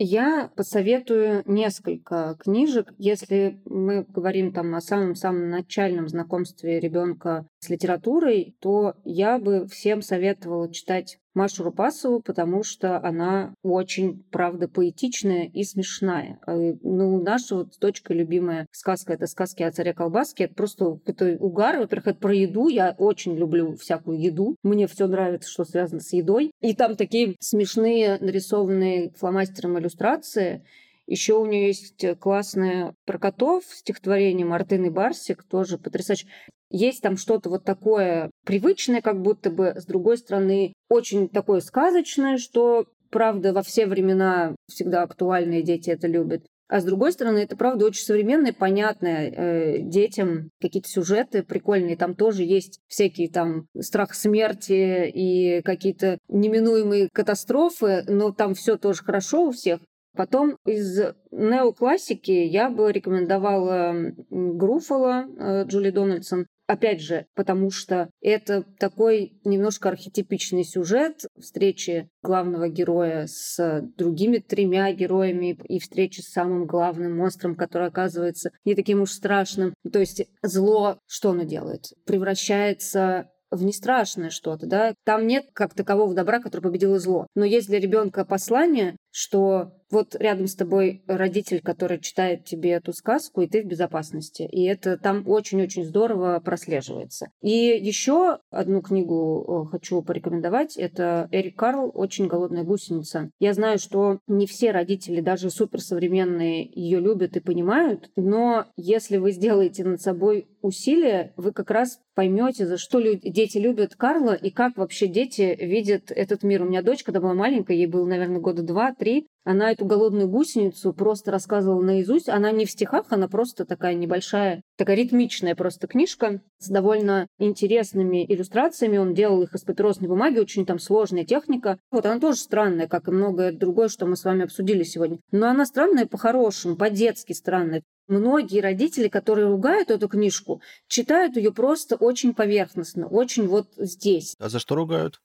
[0.00, 2.94] Я посоветую несколько книжек.
[2.98, 10.02] Если мы говорим там о самом-самом начальном знакомстве ребенка с литературой, то я бы всем
[10.02, 16.40] советовала читать Машу Рупасову, потому что она очень, правда, поэтичная и смешная.
[16.46, 20.44] А, ну, наша вот дочкой любимая сказка— это сказки о царе колбаске.
[20.44, 21.78] Это просто это угар.
[21.78, 22.68] Во-первых, это про еду.
[22.68, 24.56] Я очень люблю всякую еду.
[24.62, 26.50] Мне все нравится, что связано с едой.
[26.60, 30.64] И там такие смешные нарисованные фломастером иллюстрации.
[31.10, 36.28] Еще у нее есть классное про котов стихотворение Мартын Барсик, тоже потрясающе.
[36.70, 42.38] Есть там что-то вот такое привычное, как будто бы, с другой стороны, очень такое сказочное,
[42.38, 46.44] что, правда, во все времена всегда актуальные дети это любят.
[46.68, 51.96] А с другой стороны, это правда очень современное, понятное э, детям какие-то сюжеты прикольные.
[51.96, 59.02] Там тоже есть всякие там страх смерти и какие-то неминуемые катастрофы, но там все тоже
[59.02, 59.80] хорошо у всех.
[60.16, 63.94] Потом из неоклассики я бы рекомендовала
[64.30, 66.46] Груфола э, Джули Дональдсон.
[66.66, 74.92] Опять же, потому что это такой немножко архетипичный сюжет встречи главного героя с другими тремя
[74.92, 79.74] героями и встречи с самым главным монстром, который оказывается не таким уж страшным.
[79.92, 81.86] То есть зло, что оно делает?
[82.06, 84.94] Превращается в нестрашное что-то, да.
[85.04, 87.26] Там нет как такового добра, который победил зло.
[87.34, 92.92] Но есть для ребенка послание, что вот рядом с тобой родитель, который читает тебе эту
[92.92, 94.42] сказку, и ты в безопасности.
[94.42, 97.30] И это там очень-очень здорово прослеживается.
[97.42, 100.76] И еще одну книгу э, хочу порекомендовать.
[100.76, 103.30] Это Эрик Карл «Очень голодная гусеница».
[103.40, 109.32] Я знаю, что не все родители, даже суперсовременные, ее любят и понимают, но если вы
[109.32, 114.50] сделаете над собой усилия, вы как раз поймете, за что люди, дети любят Карла и
[114.50, 116.62] как вообще дети видят этот мир.
[116.62, 118.62] У меня дочь, когда была маленькая, ей было, наверное, года
[119.00, 122.28] два-три, она эту голодную гусеницу просто рассказывала наизусть.
[122.28, 128.24] Она не в стихах, она просто такая небольшая, такая ритмичная просто книжка с довольно интересными
[128.26, 128.98] иллюстрациями.
[128.98, 131.78] Он делал их из папиросной бумаги, очень там сложная техника.
[131.90, 135.18] Вот она тоже странная, как и многое другое, что мы с вами обсудили сегодня.
[135.32, 137.82] Но она странная по-хорошему, по-детски странная.
[138.08, 144.34] Многие родители, которые ругают эту книжку, читают ее просто очень поверхностно, очень вот здесь.
[144.38, 145.20] А за что ругают?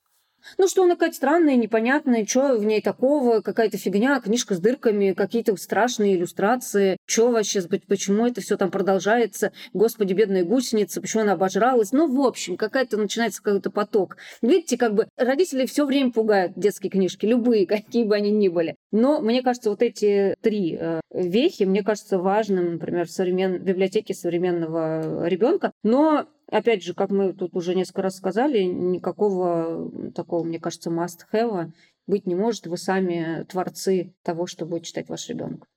[0.58, 5.14] Ну, что она какая-то странная, непонятная, что в ней такого, какая-то фигня, книжка с дырками,
[5.14, 11.34] какие-то страшные иллюстрации, что вообще, почему это все там продолжается, господи, бедная гусеница, почему она
[11.34, 11.92] обожралась.
[11.92, 14.18] Ну, в общем, какая-то начинается какой-то поток.
[14.42, 18.76] Видите, как бы родители все время пугают детские книжки, любые, какие бы они ни были.
[18.92, 23.58] Но мне кажется, вот эти три э, вехи, мне кажется, важным, например, в современ...
[23.58, 25.72] библиотеке современного ребенка.
[25.84, 31.72] Но Опять же, как мы тут уже несколько раз сказали, никакого такого, мне кажется, must-have
[32.08, 32.68] быть не может.
[32.68, 35.68] Вы сами творцы того, что будет читать ваш ребенок.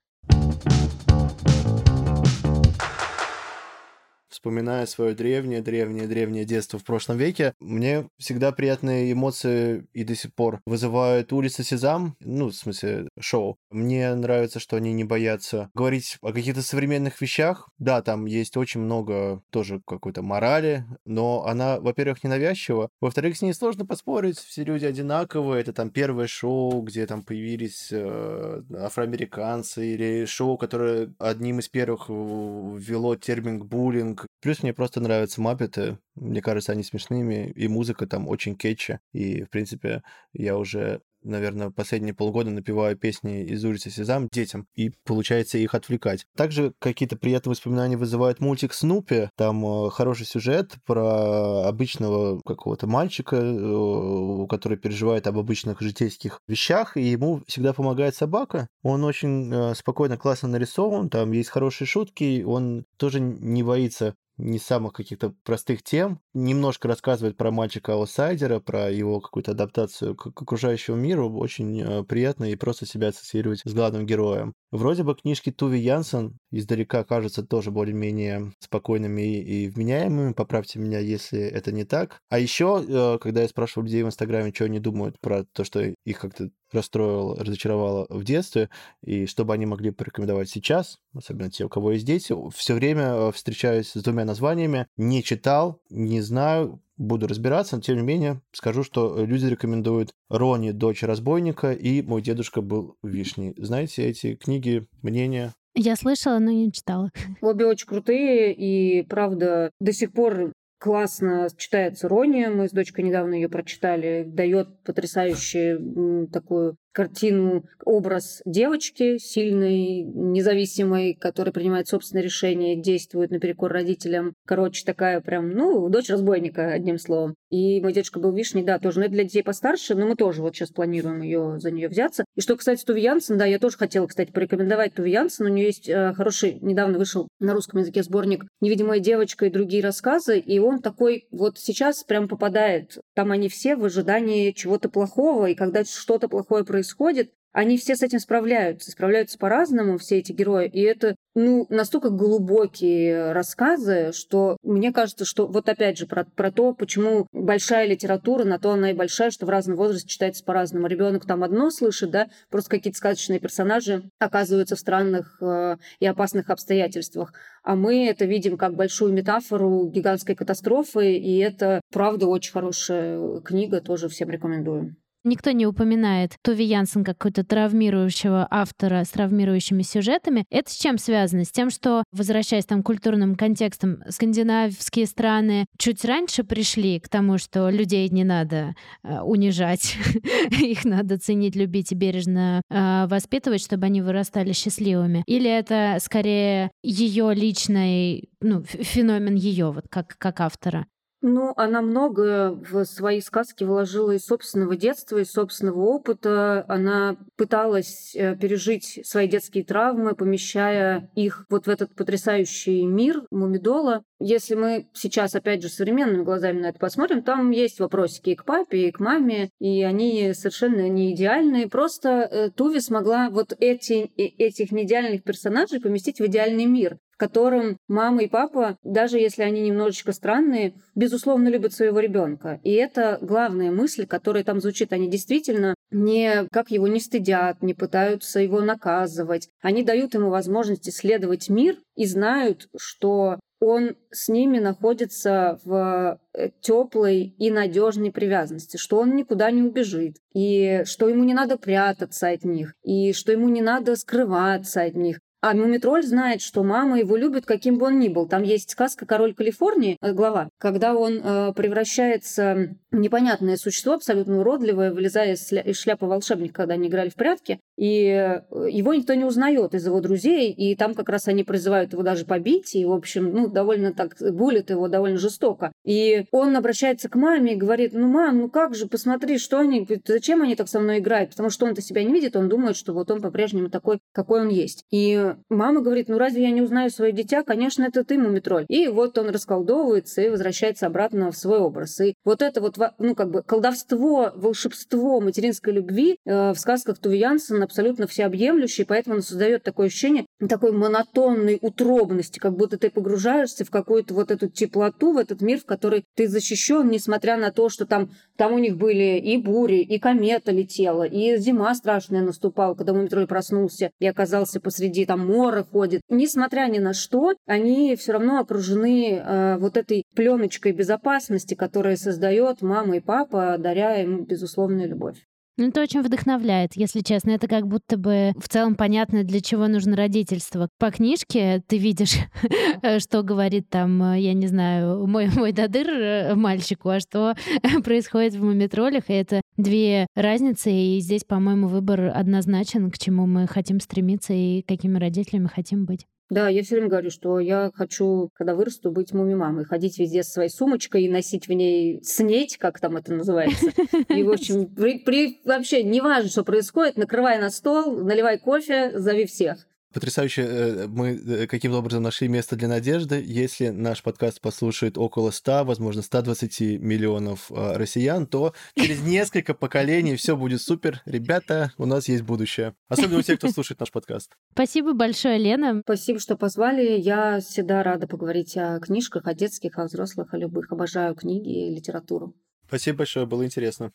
[4.28, 10.14] Вспоминая свое древнее, древнее, древнее детство в прошлом веке, мне всегда приятные эмоции и до
[10.14, 13.56] сих пор вызывают улица Сезам, ну, в смысле, шоу.
[13.70, 17.68] Мне нравится, что они не боятся говорить о каких-то современных вещах.
[17.78, 23.52] Да, там есть очень много тоже какой-то морали, но она, во-первых, ненавязчива, во-вторых, с ней
[23.52, 30.24] сложно поспорить, все люди одинаковые, это там первое шоу, где там появились э, афроамериканцы, или
[30.26, 35.98] шоу, которое одним из первых ввело термин буллинг, Плюс мне просто нравятся маппеты.
[36.14, 39.00] Мне кажется, они смешными, и музыка там очень кетчи.
[39.12, 40.02] И, в принципе,
[40.32, 46.24] я уже наверное, последние полгода напеваю песни из улицы Сезам детям, и получается их отвлекать.
[46.36, 49.30] Также какие-то приятные воспоминания вызывает мультик Снупи.
[49.36, 56.96] Там э, хороший сюжет про обычного какого-то мальчика, э, который переживает об обычных житейских вещах,
[56.96, 58.68] и ему всегда помогает собака.
[58.82, 64.58] Он очень э, спокойно, классно нарисован, там есть хорошие шутки, он тоже не боится не
[64.58, 66.20] самых каких-то простых тем.
[66.32, 71.30] Немножко рассказывает про мальчика-аутсайдера, про его какую-то адаптацию к, к окружающему миру.
[71.36, 74.54] Очень э, приятно и просто себя ассоциировать с главным героем.
[74.70, 80.32] Вроде бы книжки Туви Янсен издалека кажутся тоже более-менее спокойными и, и вменяемыми.
[80.32, 82.20] Поправьте меня, если это не так.
[82.28, 85.80] А еще, э, когда я спрашивал людей в Инстаграме, что они думают про то, что
[85.82, 88.68] их как-то расстроило, разочаровало в детстве,
[89.02, 93.32] и чтобы они могли порекомендовать сейчас, особенно те, у кого есть дети, все время э,
[93.32, 98.82] встречаюсь с двумя названиями, не читал, не знаю, буду разбираться, но тем не менее скажу,
[98.82, 103.54] что люди рекомендуют Рони, дочь разбойника, и мой дедушка был вишней.
[103.56, 105.54] Знаете эти книги, мнения?
[105.74, 107.12] Я слышала, но не читала.
[107.40, 112.46] Обе очень крутые, и правда, до сих пор классно читается Рони.
[112.46, 114.24] Мы с дочкой недавно ее прочитали.
[114.26, 124.34] Дает потрясающую такую картину, образ девочки сильной, независимой, которая принимает собственные решения, действует наперекор родителям.
[124.44, 127.36] Короче, такая прям, ну, дочь разбойника, одним словом.
[127.50, 130.42] И мой дедушка был вишней, да, тоже, но это для детей постарше, но мы тоже
[130.42, 132.24] вот сейчас планируем ее за нее взяться.
[132.34, 135.46] И что, кстати, Туви Янсен, да, я тоже хотела, кстати, порекомендовать Туви Янсен.
[135.46, 139.84] У нее есть э, хороший, недавно вышел на русском языке сборник «Невидимая девочка» и другие
[139.84, 142.98] рассказы, и он такой вот сейчас прям попадает.
[143.14, 147.96] Там они все в ожидании чего-то плохого, и когда что-то плохое происходит, происходит, они все
[147.96, 150.68] с этим справляются, справляются по-разному, все эти герои.
[150.68, 156.52] И это ну, настолько глубокие рассказы, что мне кажется, что вот опять же про, про
[156.52, 160.86] то, почему большая литература, на то она и большая, что в разном возрасте читается по-разному.
[160.86, 166.50] Ребенок там одно слышит, да, просто какие-то сказочные персонажи оказываются в странных э, и опасных
[166.50, 167.32] обстоятельствах.
[167.64, 173.80] А мы это видим как большую метафору гигантской катастрофы, и это, правда, очень хорошая книга,
[173.80, 174.96] тоже всем рекомендую.
[175.28, 180.46] Никто не упоминает Тови Янсен как какого-то травмирующего автора с травмирующими сюжетами.
[180.50, 181.44] Это с чем связано?
[181.44, 187.36] С тем, что, возвращаясь там к культурным контекстам, скандинавские страны чуть раньше пришли к тому,
[187.36, 189.96] что людей не надо э, унижать,
[190.50, 195.24] их надо ценить, любить и бережно э, воспитывать, чтобы они вырастали счастливыми.
[195.26, 200.86] Или это скорее ее личный ну, феномен ее, вот как, как автора?
[201.20, 206.64] Ну, она много в свои сказки вложила из собственного детства, из собственного опыта.
[206.68, 214.04] Она пыталась э, пережить свои детские травмы, помещая их вот в этот потрясающий мир Мумидола.
[214.20, 218.44] Если мы сейчас, опять же, современными глазами на это посмотрим, там есть вопросики и к
[218.44, 221.68] папе, и к маме, и они совершенно не идеальные.
[221.68, 227.20] Просто э, Туви смогла вот эти, э, этих неидеальных персонажей поместить в идеальный мир в
[227.20, 232.60] котором мама и папа, даже если они немножечко странные, безусловно любят своего ребенка.
[232.62, 234.92] И это главная мысль, которая там звучит.
[234.92, 239.48] Они действительно не как его не стыдят, не пытаются его наказывать.
[239.60, 246.50] Они дают ему возможность исследовать мир и знают, что он с ними находится в э,
[246.60, 252.28] теплой и надежной привязанности, что он никуда не убежит, и что ему не надо прятаться
[252.28, 256.98] от них, и что ему не надо скрываться от них, а Мумитроль знает, что мама
[256.98, 258.26] его любит, каким бы он ни был.
[258.26, 264.92] Там есть сказка «Король Калифорнии», э, глава, когда он э, превращается непонятное существо, абсолютно уродливое,
[264.92, 267.60] вылезая из, шляпы волшебника, когда они играли в прятки.
[267.76, 271.92] И э, его никто не узнает из его друзей, и там как раз они призывают
[271.92, 275.72] его даже побить, и, в общем, ну, довольно так булят его довольно жестоко.
[275.84, 279.86] И он обращается к маме и говорит, ну, мам, ну как же, посмотри, что они,
[280.06, 281.30] зачем они так со мной играют?
[281.30, 284.48] Потому что он-то себя не видит, он думает, что вот он по-прежнему такой, какой он
[284.48, 284.84] есть.
[284.90, 287.42] И мама говорит, ну разве я не узнаю свое дитя?
[287.42, 288.64] Конечно, это ты, Мумитроль.
[288.68, 292.00] И вот он расколдовывается и возвращается обратно в свой образ.
[292.00, 297.18] И вот это вот, ну как бы колдовство, волшебство материнской любви э, в сказках Туви
[297.18, 303.64] Янсен абсолютно всеобъемлющее, поэтому он создает такое ощущение такой монотонной утробности, как будто ты погружаешься
[303.64, 307.68] в какую-то вот эту теплоту, в этот мир, в который ты защищен, несмотря на то,
[307.68, 312.74] что там, там у них были и бури, и комета летела, и зима страшная наступала,
[312.74, 316.02] когда Мумитроль проснулся и оказался посреди там мора ходит.
[316.08, 322.62] Несмотря ни на что, они все равно окружены э, вот этой пленочкой безопасности, которая создает
[322.62, 325.27] мама и папа, даря им безусловную любовь.
[325.58, 327.32] Ну, это очень вдохновляет, если честно.
[327.32, 330.68] Это как будто бы в целом понятно, для чего нужно родительство.
[330.78, 332.14] По книжке ты видишь,
[333.00, 337.34] что говорит там, я не знаю, мой, мой дадыр э, мальчику, а что
[337.82, 339.10] происходит в мумитролях.
[339.10, 344.62] И это две разницы, и здесь, по-моему, выбор однозначен, к чему мы хотим стремиться и
[344.62, 346.06] какими родителями хотим быть.
[346.30, 350.32] Да, я все время говорю, что я хочу, когда вырасту, быть муми-мамой, ходить везде со
[350.32, 353.70] своей сумочкой и носить в ней снеть, как там это называется.
[354.08, 358.98] И, в общем, при, при, вообще не важно, что происходит, накрывай на стол, наливай кофе,
[358.98, 359.67] зови всех.
[359.92, 363.22] Потрясающе э, мы э, каким-то образом нашли место для надежды.
[363.24, 370.16] Если наш подкаст послушает около 100, возможно, 120 миллионов э, россиян, то через несколько поколений
[370.16, 371.00] все будет супер.
[371.06, 372.74] Ребята, у нас есть будущее.
[372.88, 374.32] Особенно у тех, кто слушает наш подкаст.
[374.52, 375.80] Спасибо большое, Лена.
[375.84, 377.00] Спасибо, что позвали.
[377.00, 380.70] Я всегда рада поговорить о книжках, о детских, о взрослых, о любых.
[380.70, 382.34] Обожаю книги и литературу.
[382.66, 383.92] Спасибо большое, было интересно.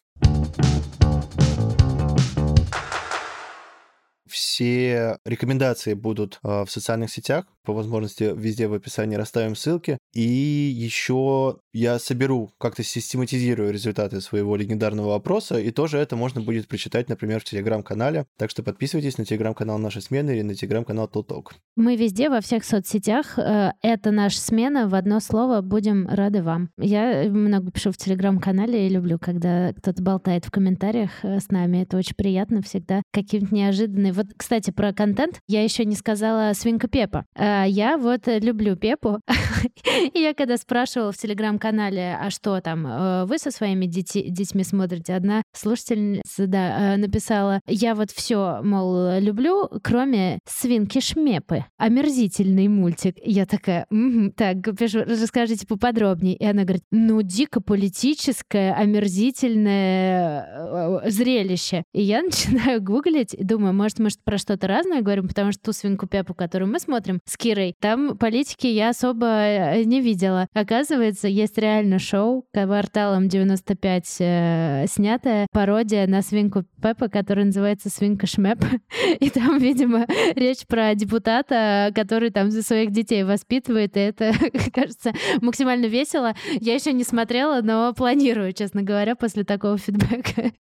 [4.54, 7.48] Все рекомендации будут э, в социальных сетях.
[7.66, 9.98] По возможности везде в описании расставим ссылки.
[10.14, 16.68] И еще я соберу, как-то систематизирую результаты своего легендарного опроса, и тоже это можно будет
[16.68, 18.26] прочитать, например, в телеграм-канале.
[18.38, 21.56] Так что подписывайтесь на телеграм-канал «Наша смена» или на телеграм-канал «Тулток».
[21.76, 23.40] Мы везде, во всех соцсетях.
[23.40, 24.88] Э, это наша смена.
[24.88, 26.70] В одно слово будем рады вам.
[26.78, 31.82] Я много пишу в телеграм-канале и люблю, когда кто-то болтает в комментариях э, с нами.
[31.84, 33.02] Это очень приятно всегда.
[33.12, 34.12] Каким-то неожиданный.
[34.12, 37.24] Вот, кстати, про контент я еще не сказала свинка Пепа.
[37.34, 39.22] Э, я вот люблю Пепу.
[40.14, 45.14] И я когда спрашивала в телеграм-канале, а что там, э, вы со своими детьми смотрите,
[45.14, 51.64] одна слушательница, да, э, написала, я вот все, мол, люблю, кроме свинки Шмепы.
[51.78, 53.16] Омерзительный мультик.
[53.24, 53.88] Я такая,
[54.36, 56.36] так, пишу, расскажите поподробнее.
[56.36, 61.84] И она говорит, ну, дико политическое, омерзительное э, зрелище.
[61.94, 65.74] И я начинаю гуглить и думаю, может, мы про что-то разное говорим, потому что ту
[65.74, 70.48] свинку Пепу, которую мы смотрим с Кирой, там политики я особо не видела.
[70.56, 78.26] Оказывается, есть реально шоу кварталом 95 э, снятая пародия на свинку Пеппа, которая называется «Свинка
[78.26, 78.58] Шмеп».
[79.20, 84.34] И там, видимо, речь про депутата, который там за своих детей воспитывает, и это,
[84.74, 86.34] кажется, максимально весело.
[86.60, 90.54] Я еще не смотрела, но планирую, честно говоря, после такого фидбэка.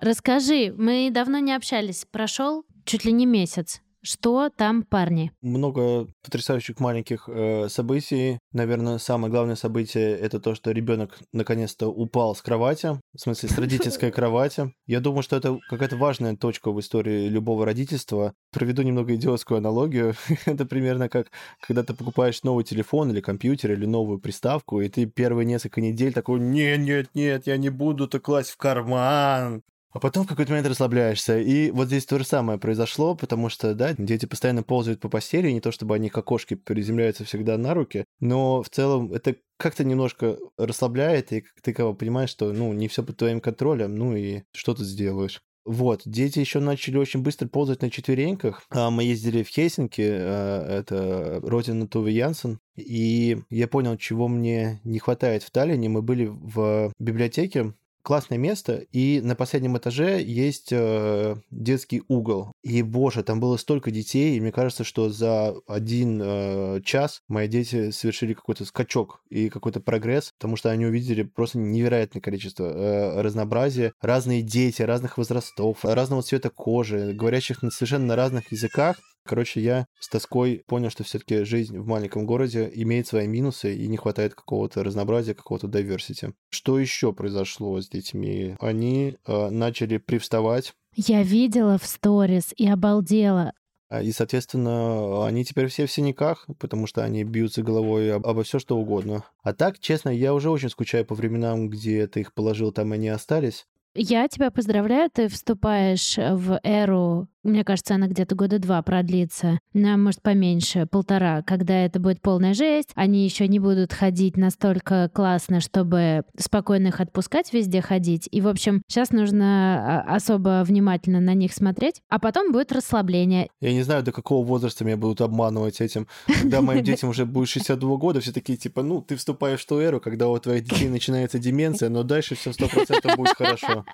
[0.00, 2.06] Расскажи, мы давно не общались.
[2.10, 3.82] Прошел чуть ли не месяц.
[4.02, 5.30] Что там, парни?
[5.42, 8.38] Много потрясающих маленьких э, событий.
[8.52, 13.58] Наверное, самое главное событие это то, что ребенок наконец-то упал с кровати, в смысле с
[13.58, 14.72] родительской кровати.
[14.86, 18.32] Я думаю, что это какая-то важная точка в истории любого родительства.
[18.52, 20.14] Проведу немного идиотскую аналогию.
[20.46, 21.30] это примерно как
[21.60, 26.14] когда ты покупаешь новый телефон или компьютер или новую приставку, и ты первые несколько недель
[26.14, 29.62] такой, нет, нет, нет, я не буду это класть в карман.
[29.92, 31.38] А потом в какой-то момент расслабляешься.
[31.38, 35.50] И вот здесь то же самое произошло, потому что, да, дети постоянно ползают по постели,
[35.50, 39.84] не то чтобы они как кошки приземляются всегда на руки, но в целом это как-то
[39.84, 44.42] немножко расслабляет, и ты как понимаешь, что, ну, не все под твоим контролем, ну и
[44.52, 45.40] что ты сделаешь.
[45.66, 48.62] Вот, дети еще начали очень быстро ползать на четвереньках.
[48.70, 54.80] А, мы ездили в Хельсинки, а, это родина Тувы Янсен, и я понял, чего мне
[54.84, 55.88] не хватает в Таллине.
[55.88, 62.52] Мы были в библиотеке, классное место, и на последнем этаже есть э, детский угол.
[62.62, 67.48] И, боже, там было столько детей, и мне кажется, что за один э, час мои
[67.48, 73.22] дети совершили какой-то скачок и какой-то прогресс, потому что они увидели просто невероятное количество э,
[73.22, 78.96] разнообразия, разные дети разных возрастов, разного цвета кожи, говорящих на совершенно разных языках,
[79.26, 83.86] Короче, я с тоской понял, что все-таки жизнь в маленьком городе имеет свои минусы и
[83.86, 86.32] не хватает какого-то разнообразия, какого-то diversity.
[86.50, 88.56] Что еще произошло с детьми?
[88.60, 90.74] Они э, начали привставать.
[90.96, 93.52] Я видела в сторис и обалдела.
[93.90, 98.44] А, и, соответственно, они теперь все в синяках, потому что они бьются головой об, обо
[98.44, 99.24] все что угодно.
[99.42, 103.08] А так, честно, я уже очень скучаю по временам, где ты их положил, там они
[103.08, 103.66] остались.
[103.94, 109.58] Я тебя поздравляю, ты вступаешь в эру мне кажется, она где-то года два продлится.
[109.72, 112.90] На, может, поменьше, полтора, когда это будет полная жесть.
[112.94, 118.28] Они еще не будут ходить настолько классно, чтобы спокойно их отпускать везде ходить.
[118.30, 122.02] И, в общем, сейчас нужно а, особо внимательно на них смотреть.
[122.08, 123.48] А потом будет расслабление.
[123.60, 126.06] Я не знаю, до какого возраста меня будут обманывать этим.
[126.26, 129.78] Когда моим детям уже будет 62 года, все такие, типа, ну, ты вступаешь в ту
[129.78, 133.86] эру, когда у твоих детей начинается деменция, но дальше все 100% будет хорошо.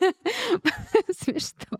[1.20, 1.78] Смешно.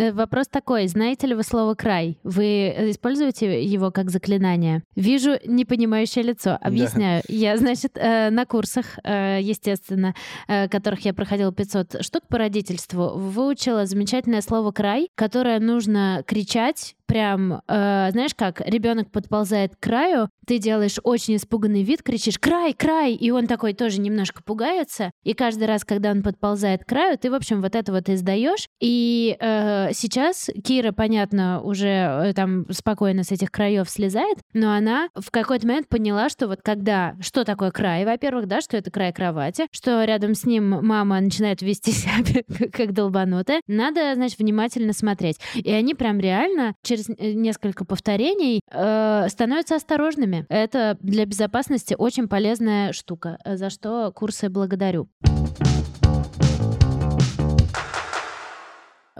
[0.00, 2.18] Э, вопрос такой, знаете ли вы слово «край»?
[2.22, 4.82] Вы используете его как заклинание?
[4.96, 6.56] Вижу непонимающее лицо.
[6.60, 7.22] Объясняю.
[7.28, 7.34] Да.
[7.34, 10.14] Я, значит, э, на курсах, э, естественно,
[10.46, 17.54] которых я проходила 500 штук по родительству, выучила замечательное слово «край», которое нужно кричать прям,
[17.66, 23.14] э, знаешь как, ребенок подползает к краю, ты делаешь очень испуганный вид, кричишь «край, край!»
[23.14, 25.10] И он такой тоже немножко пугается.
[25.24, 28.68] И каждый раз, когда он подползает к краю, ты, в общем, вот это вот издаешь.
[28.80, 35.08] И э, сейчас Кира, понятно, уже э, там спокойно с этих краев слезает, но она
[35.16, 39.12] в какой-то момент поняла, что вот когда, что такое край, во-первых, да, что это край
[39.12, 42.12] кровати, что рядом с ним мама начинает вести себя
[42.72, 45.38] как долбанутая, надо, значит, внимательно смотреть.
[45.56, 50.46] И они прям реально через э, несколько повторений э, становятся осторожными.
[50.48, 55.08] Это для безопасности очень полезная штука, э, за что курсы благодарю.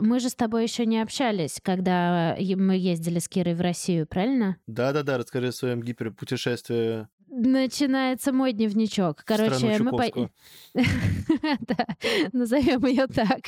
[0.01, 4.57] Мы же с тобой еще не общались, когда мы ездили с Кирой в Россию, правильно?
[4.66, 9.22] Да-да-да, расскажи о своем гиперпутешествии начинается мой дневничок.
[9.24, 10.31] Короче, мы по...
[11.61, 11.87] Да,
[12.33, 13.41] назовем ее так.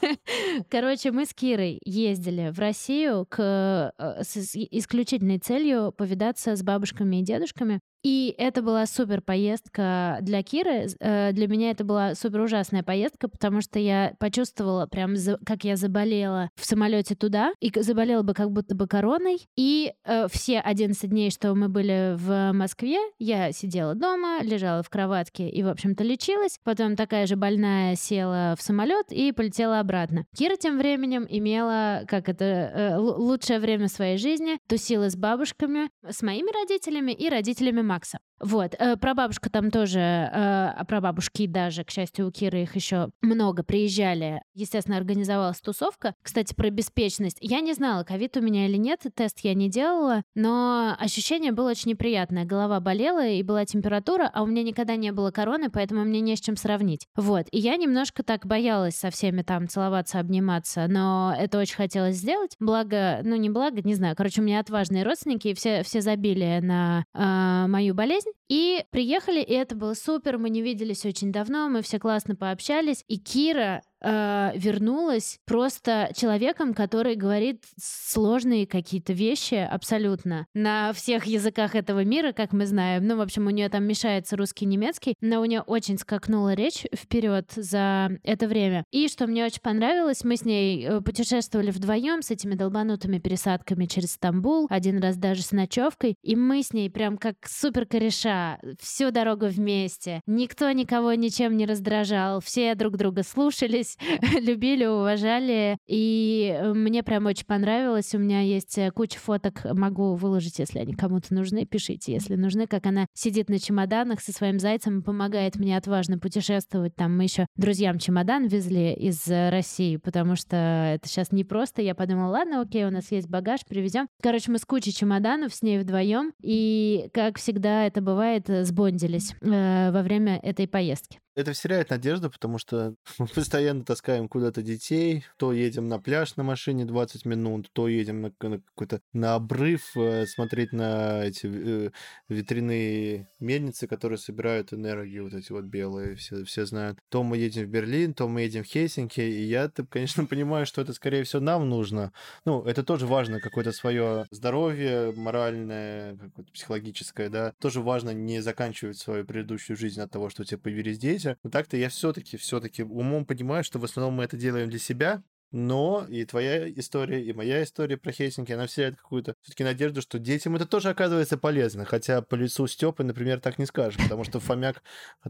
[0.70, 3.92] Короче, мы с Кирой ездили в Россию к...
[3.98, 7.80] Э, с исключительной целью повидаться с бабушками и дедушками.
[8.06, 10.86] И это была супер поездка для Киры.
[11.00, 15.74] Э, для меня это была супер ужасная поездка, потому что я почувствовала прям, как я
[15.74, 19.40] заболела в самолете туда, и заболела бы как будто бы короной.
[19.56, 24.88] И э, все 11 дней, что мы были в Москве, я сидела дома, лежала в
[24.88, 26.60] кроватке и, в общем-то, лечилась.
[26.62, 30.26] Потом такая же больная села в самолет и полетела обратно.
[30.38, 36.22] Кира тем временем имела, как это, э, лучшее время своей жизни, тусила с бабушками, с
[36.22, 37.95] моими родителями и родителями мамы.
[37.96, 38.18] Макса.
[38.40, 43.10] Вот, э, прабабушка там тоже, э, а прабабушки даже, к счастью, у Киры их еще
[43.22, 44.42] много приезжали.
[44.54, 46.14] Естественно, организовалась тусовка.
[46.22, 47.38] Кстати, про беспечность.
[47.40, 51.70] Я не знала, ковид у меня или нет, тест я не делала, но ощущение было
[51.70, 52.44] очень неприятное.
[52.44, 56.36] Голова болела и была температура, а у меня никогда не было короны, поэтому мне не
[56.36, 57.06] с чем сравнить.
[57.16, 62.16] Вот, и я немножко так боялась со всеми там целоваться, обниматься, но это очень хотелось
[62.16, 62.56] сделать.
[62.60, 66.60] Благо, ну не благо, не знаю, короче, у меня отважные родственники, и все, все забили
[66.62, 70.38] на э, мою болезнь, и приехали, и это было супер.
[70.38, 73.04] Мы не виделись очень давно, мы все классно пообщались.
[73.08, 81.74] И Кира э, вернулась просто человеком, который говорит сложные какие-то вещи абсолютно на всех языках
[81.74, 83.06] этого мира, как мы знаем.
[83.06, 86.84] Ну, в общем, у нее там мешается русский немецкий, но у нее очень скакнула речь
[86.94, 88.84] вперед за это время.
[88.90, 93.86] И что мне очень понравилось, мы с ней э, путешествовали вдвоем с этими долбанутыми пересадками
[93.86, 98.58] через Стамбул, один раз даже с ночевкой, и мы с ней прям как супер кореша
[98.80, 100.20] всю дорогу вместе.
[100.26, 103.95] Никто никого ничем не раздражал, все друг друга слушались,
[104.40, 105.78] любили, уважали.
[105.86, 108.14] И э, мне прям очень понравилось.
[108.14, 111.64] У меня есть э, куча фоток, могу выложить, если они кому-то нужны.
[111.66, 116.18] Пишите, если нужны, как она сидит на чемоданах со своим зайцем и помогает мне отважно
[116.18, 116.94] путешествовать.
[116.94, 120.56] Там мы еще друзьям чемодан везли из э, России, потому что
[120.94, 121.82] это сейчас не просто.
[121.82, 124.08] Я подумала, ладно, окей, у нас есть багаж, привезем.
[124.22, 126.32] Короче, мы с кучей чемоданов с ней вдвоем.
[126.42, 131.18] И, как всегда это бывает, сбондились э, во время этой поездки.
[131.36, 136.42] Это вселяет надежду, потому что мы постоянно таскаем куда-то детей, то едем на пляж на
[136.42, 141.90] машине 20 минут, то едем на, на какой-то на обрыв э, смотреть на эти э,
[142.30, 146.98] ветряные мельницы, которые собирают энергию, вот эти вот белые, все, все знают.
[147.10, 150.80] То мы едем в Берлин, то мы едем в Хельсинки, и я, конечно, понимаю, что
[150.80, 152.12] это, скорее всего, нам нужно.
[152.46, 156.18] Ну, это тоже важно, какое-то свое здоровье моральное,
[156.54, 157.52] психологическое, да.
[157.60, 161.40] Тоже важно не заканчивать свою предыдущую жизнь от того, что у тебя появились дети, работе.
[161.42, 165.22] Но так-то я все-таки, все-таки умом понимаю, что в основном мы это делаем для себя,
[165.52, 170.18] но и твоя история, и моя история про Хельсинки, она вселяет какую-то все-таки надежду, что
[170.18, 171.84] детям это тоже оказывается полезно.
[171.84, 174.82] Хотя по лицу Степы, например, так не скажешь, потому что Фомяк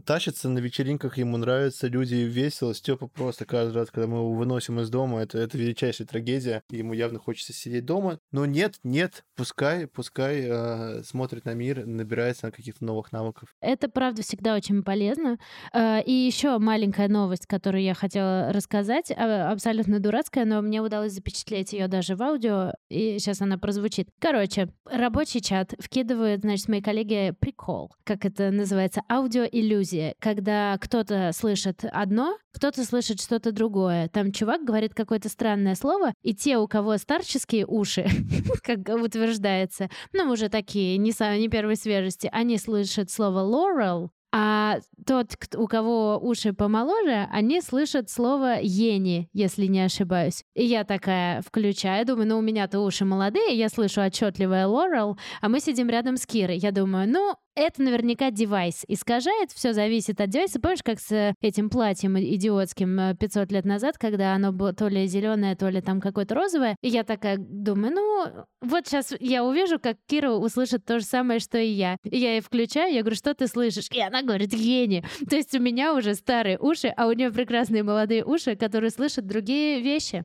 [0.05, 2.73] тащится на вечеринках, ему нравятся люди весело.
[2.73, 6.63] Степа просто каждый раз, когда мы его выносим из дома, это, это величайшая трагедия.
[6.69, 8.19] Ему явно хочется сидеть дома.
[8.31, 13.49] Но нет, нет, пускай, пускай э, смотрит на мир, набирается на каких-то новых навыков.
[13.61, 15.37] Это, правда, всегда очень полезно.
[15.73, 21.11] Э, и еще маленькая новость, которую я хотела рассказать, а, абсолютно дурацкая, но мне удалось
[21.11, 24.07] запечатлеть ее даже в аудио, и сейчас она прозвучит.
[24.19, 31.83] Короче, рабочий чат вкидывают, значит, мои коллеги прикол, как это называется, аудиоиллюзия, когда кто-то слышит
[31.91, 34.07] одно, кто-то слышит что-то другое.
[34.07, 38.07] Там чувак говорит какое-то странное слово, и те, у кого старческие уши,
[38.63, 45.27] как утверждается, ну, уже такие, не, не первой свежести, они слышат слово laurel, А тот,
[45.55, 50.43] у кого уши помоложе, они слышат слово «ени», если не ошибаюсь.
[50.53, 55.49] И я такая включаю, думаю, ну у меня-то уши молодые, я слышу отчетливое Лорел, а
[55.49, 56.57] мы сидим рядом с Кирой.
[56.57, 60.59] Я думаю, ну, это наверняка девайс искажает, все зависит от девайса.
[60.59, 65.07] Помнишь, как с этим платьем идиотским 500 э, лет назад, когда оно было то ли
[65.07, 68.27] зеленое, то ли там какое-то розовое, и я такая думаю, ну,
[68.61, 71.97] вот сейчас я увижу, как Кира услышит то же самое, что и я.
[72.03, 73.87] И я ей включаю, я говорю, что ты слышишь?
[73.91, 75.03] И она говорит, гений.
[75.29, 79.25] То есть у меня уже старые уши, а у нее прекрасные молодые уши, которые слышат
[79.25, 80.23] другие вещи.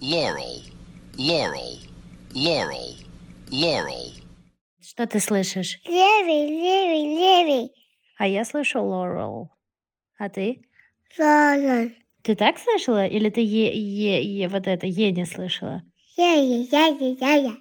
[0.00, 0.62] Laurel,
[1.16, 1.78] Laurel,
[2.34, 2.96] Laurel,
[3.50, 4.22] Laurel.
[4.80, 5.80] Что ты слышишь?
[5.86, 7.70] Левый, левый, левый.
[8.18, 9.48] А я слышу Laurel.
[10.18, 10.62] А ты?
[11.18, 11.92] Laurel.
[12.22, 13.06] Ты так слышала?
[13.06, 15.82] Или ты е, е, е, вот это е не слышала?
[16.16, 17.56] Я, я, я, я, я,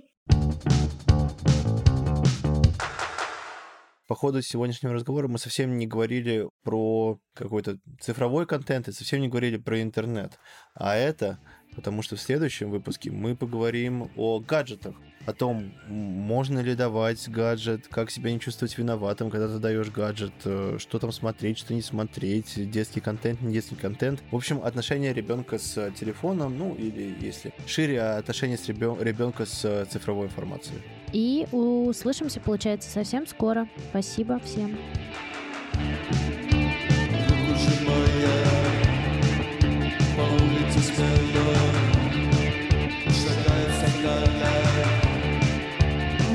[4.11, 9.29] По ходу сегодняшнего разговора мы совсем не говорили про какой-то цифровой контент и совсем не
[9.29, 10.37] говорили про интернет.
[10.73, 11.39] А это
[11.77, 14.95] потому что в следующем выпуске мы поговорим о гаджетах,
[15.25, 20.33] о том, можно ли давать гаджет, как себя не чувствовать виноватым, когда ты даешь гаджет,
[20.43, 24.21] э, что там смотреть, что не смотреть, детский контент, не детский контент.
[24.29, 30.25] В общем, отношение ребенка с телефоном, ну или если шире, отношение с ребенка с цифровой
[30.27, 30.81] информацией.
[31.13, 33.67] И услышимся, получается, совсем скоро.
[33.89, 34.77] Спасибо всем.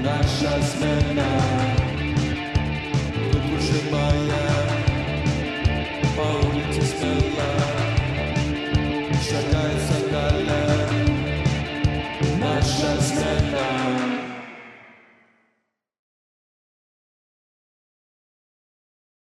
[0.02, 1.24] Наша смена,
[3.32, 4.65] друг моя.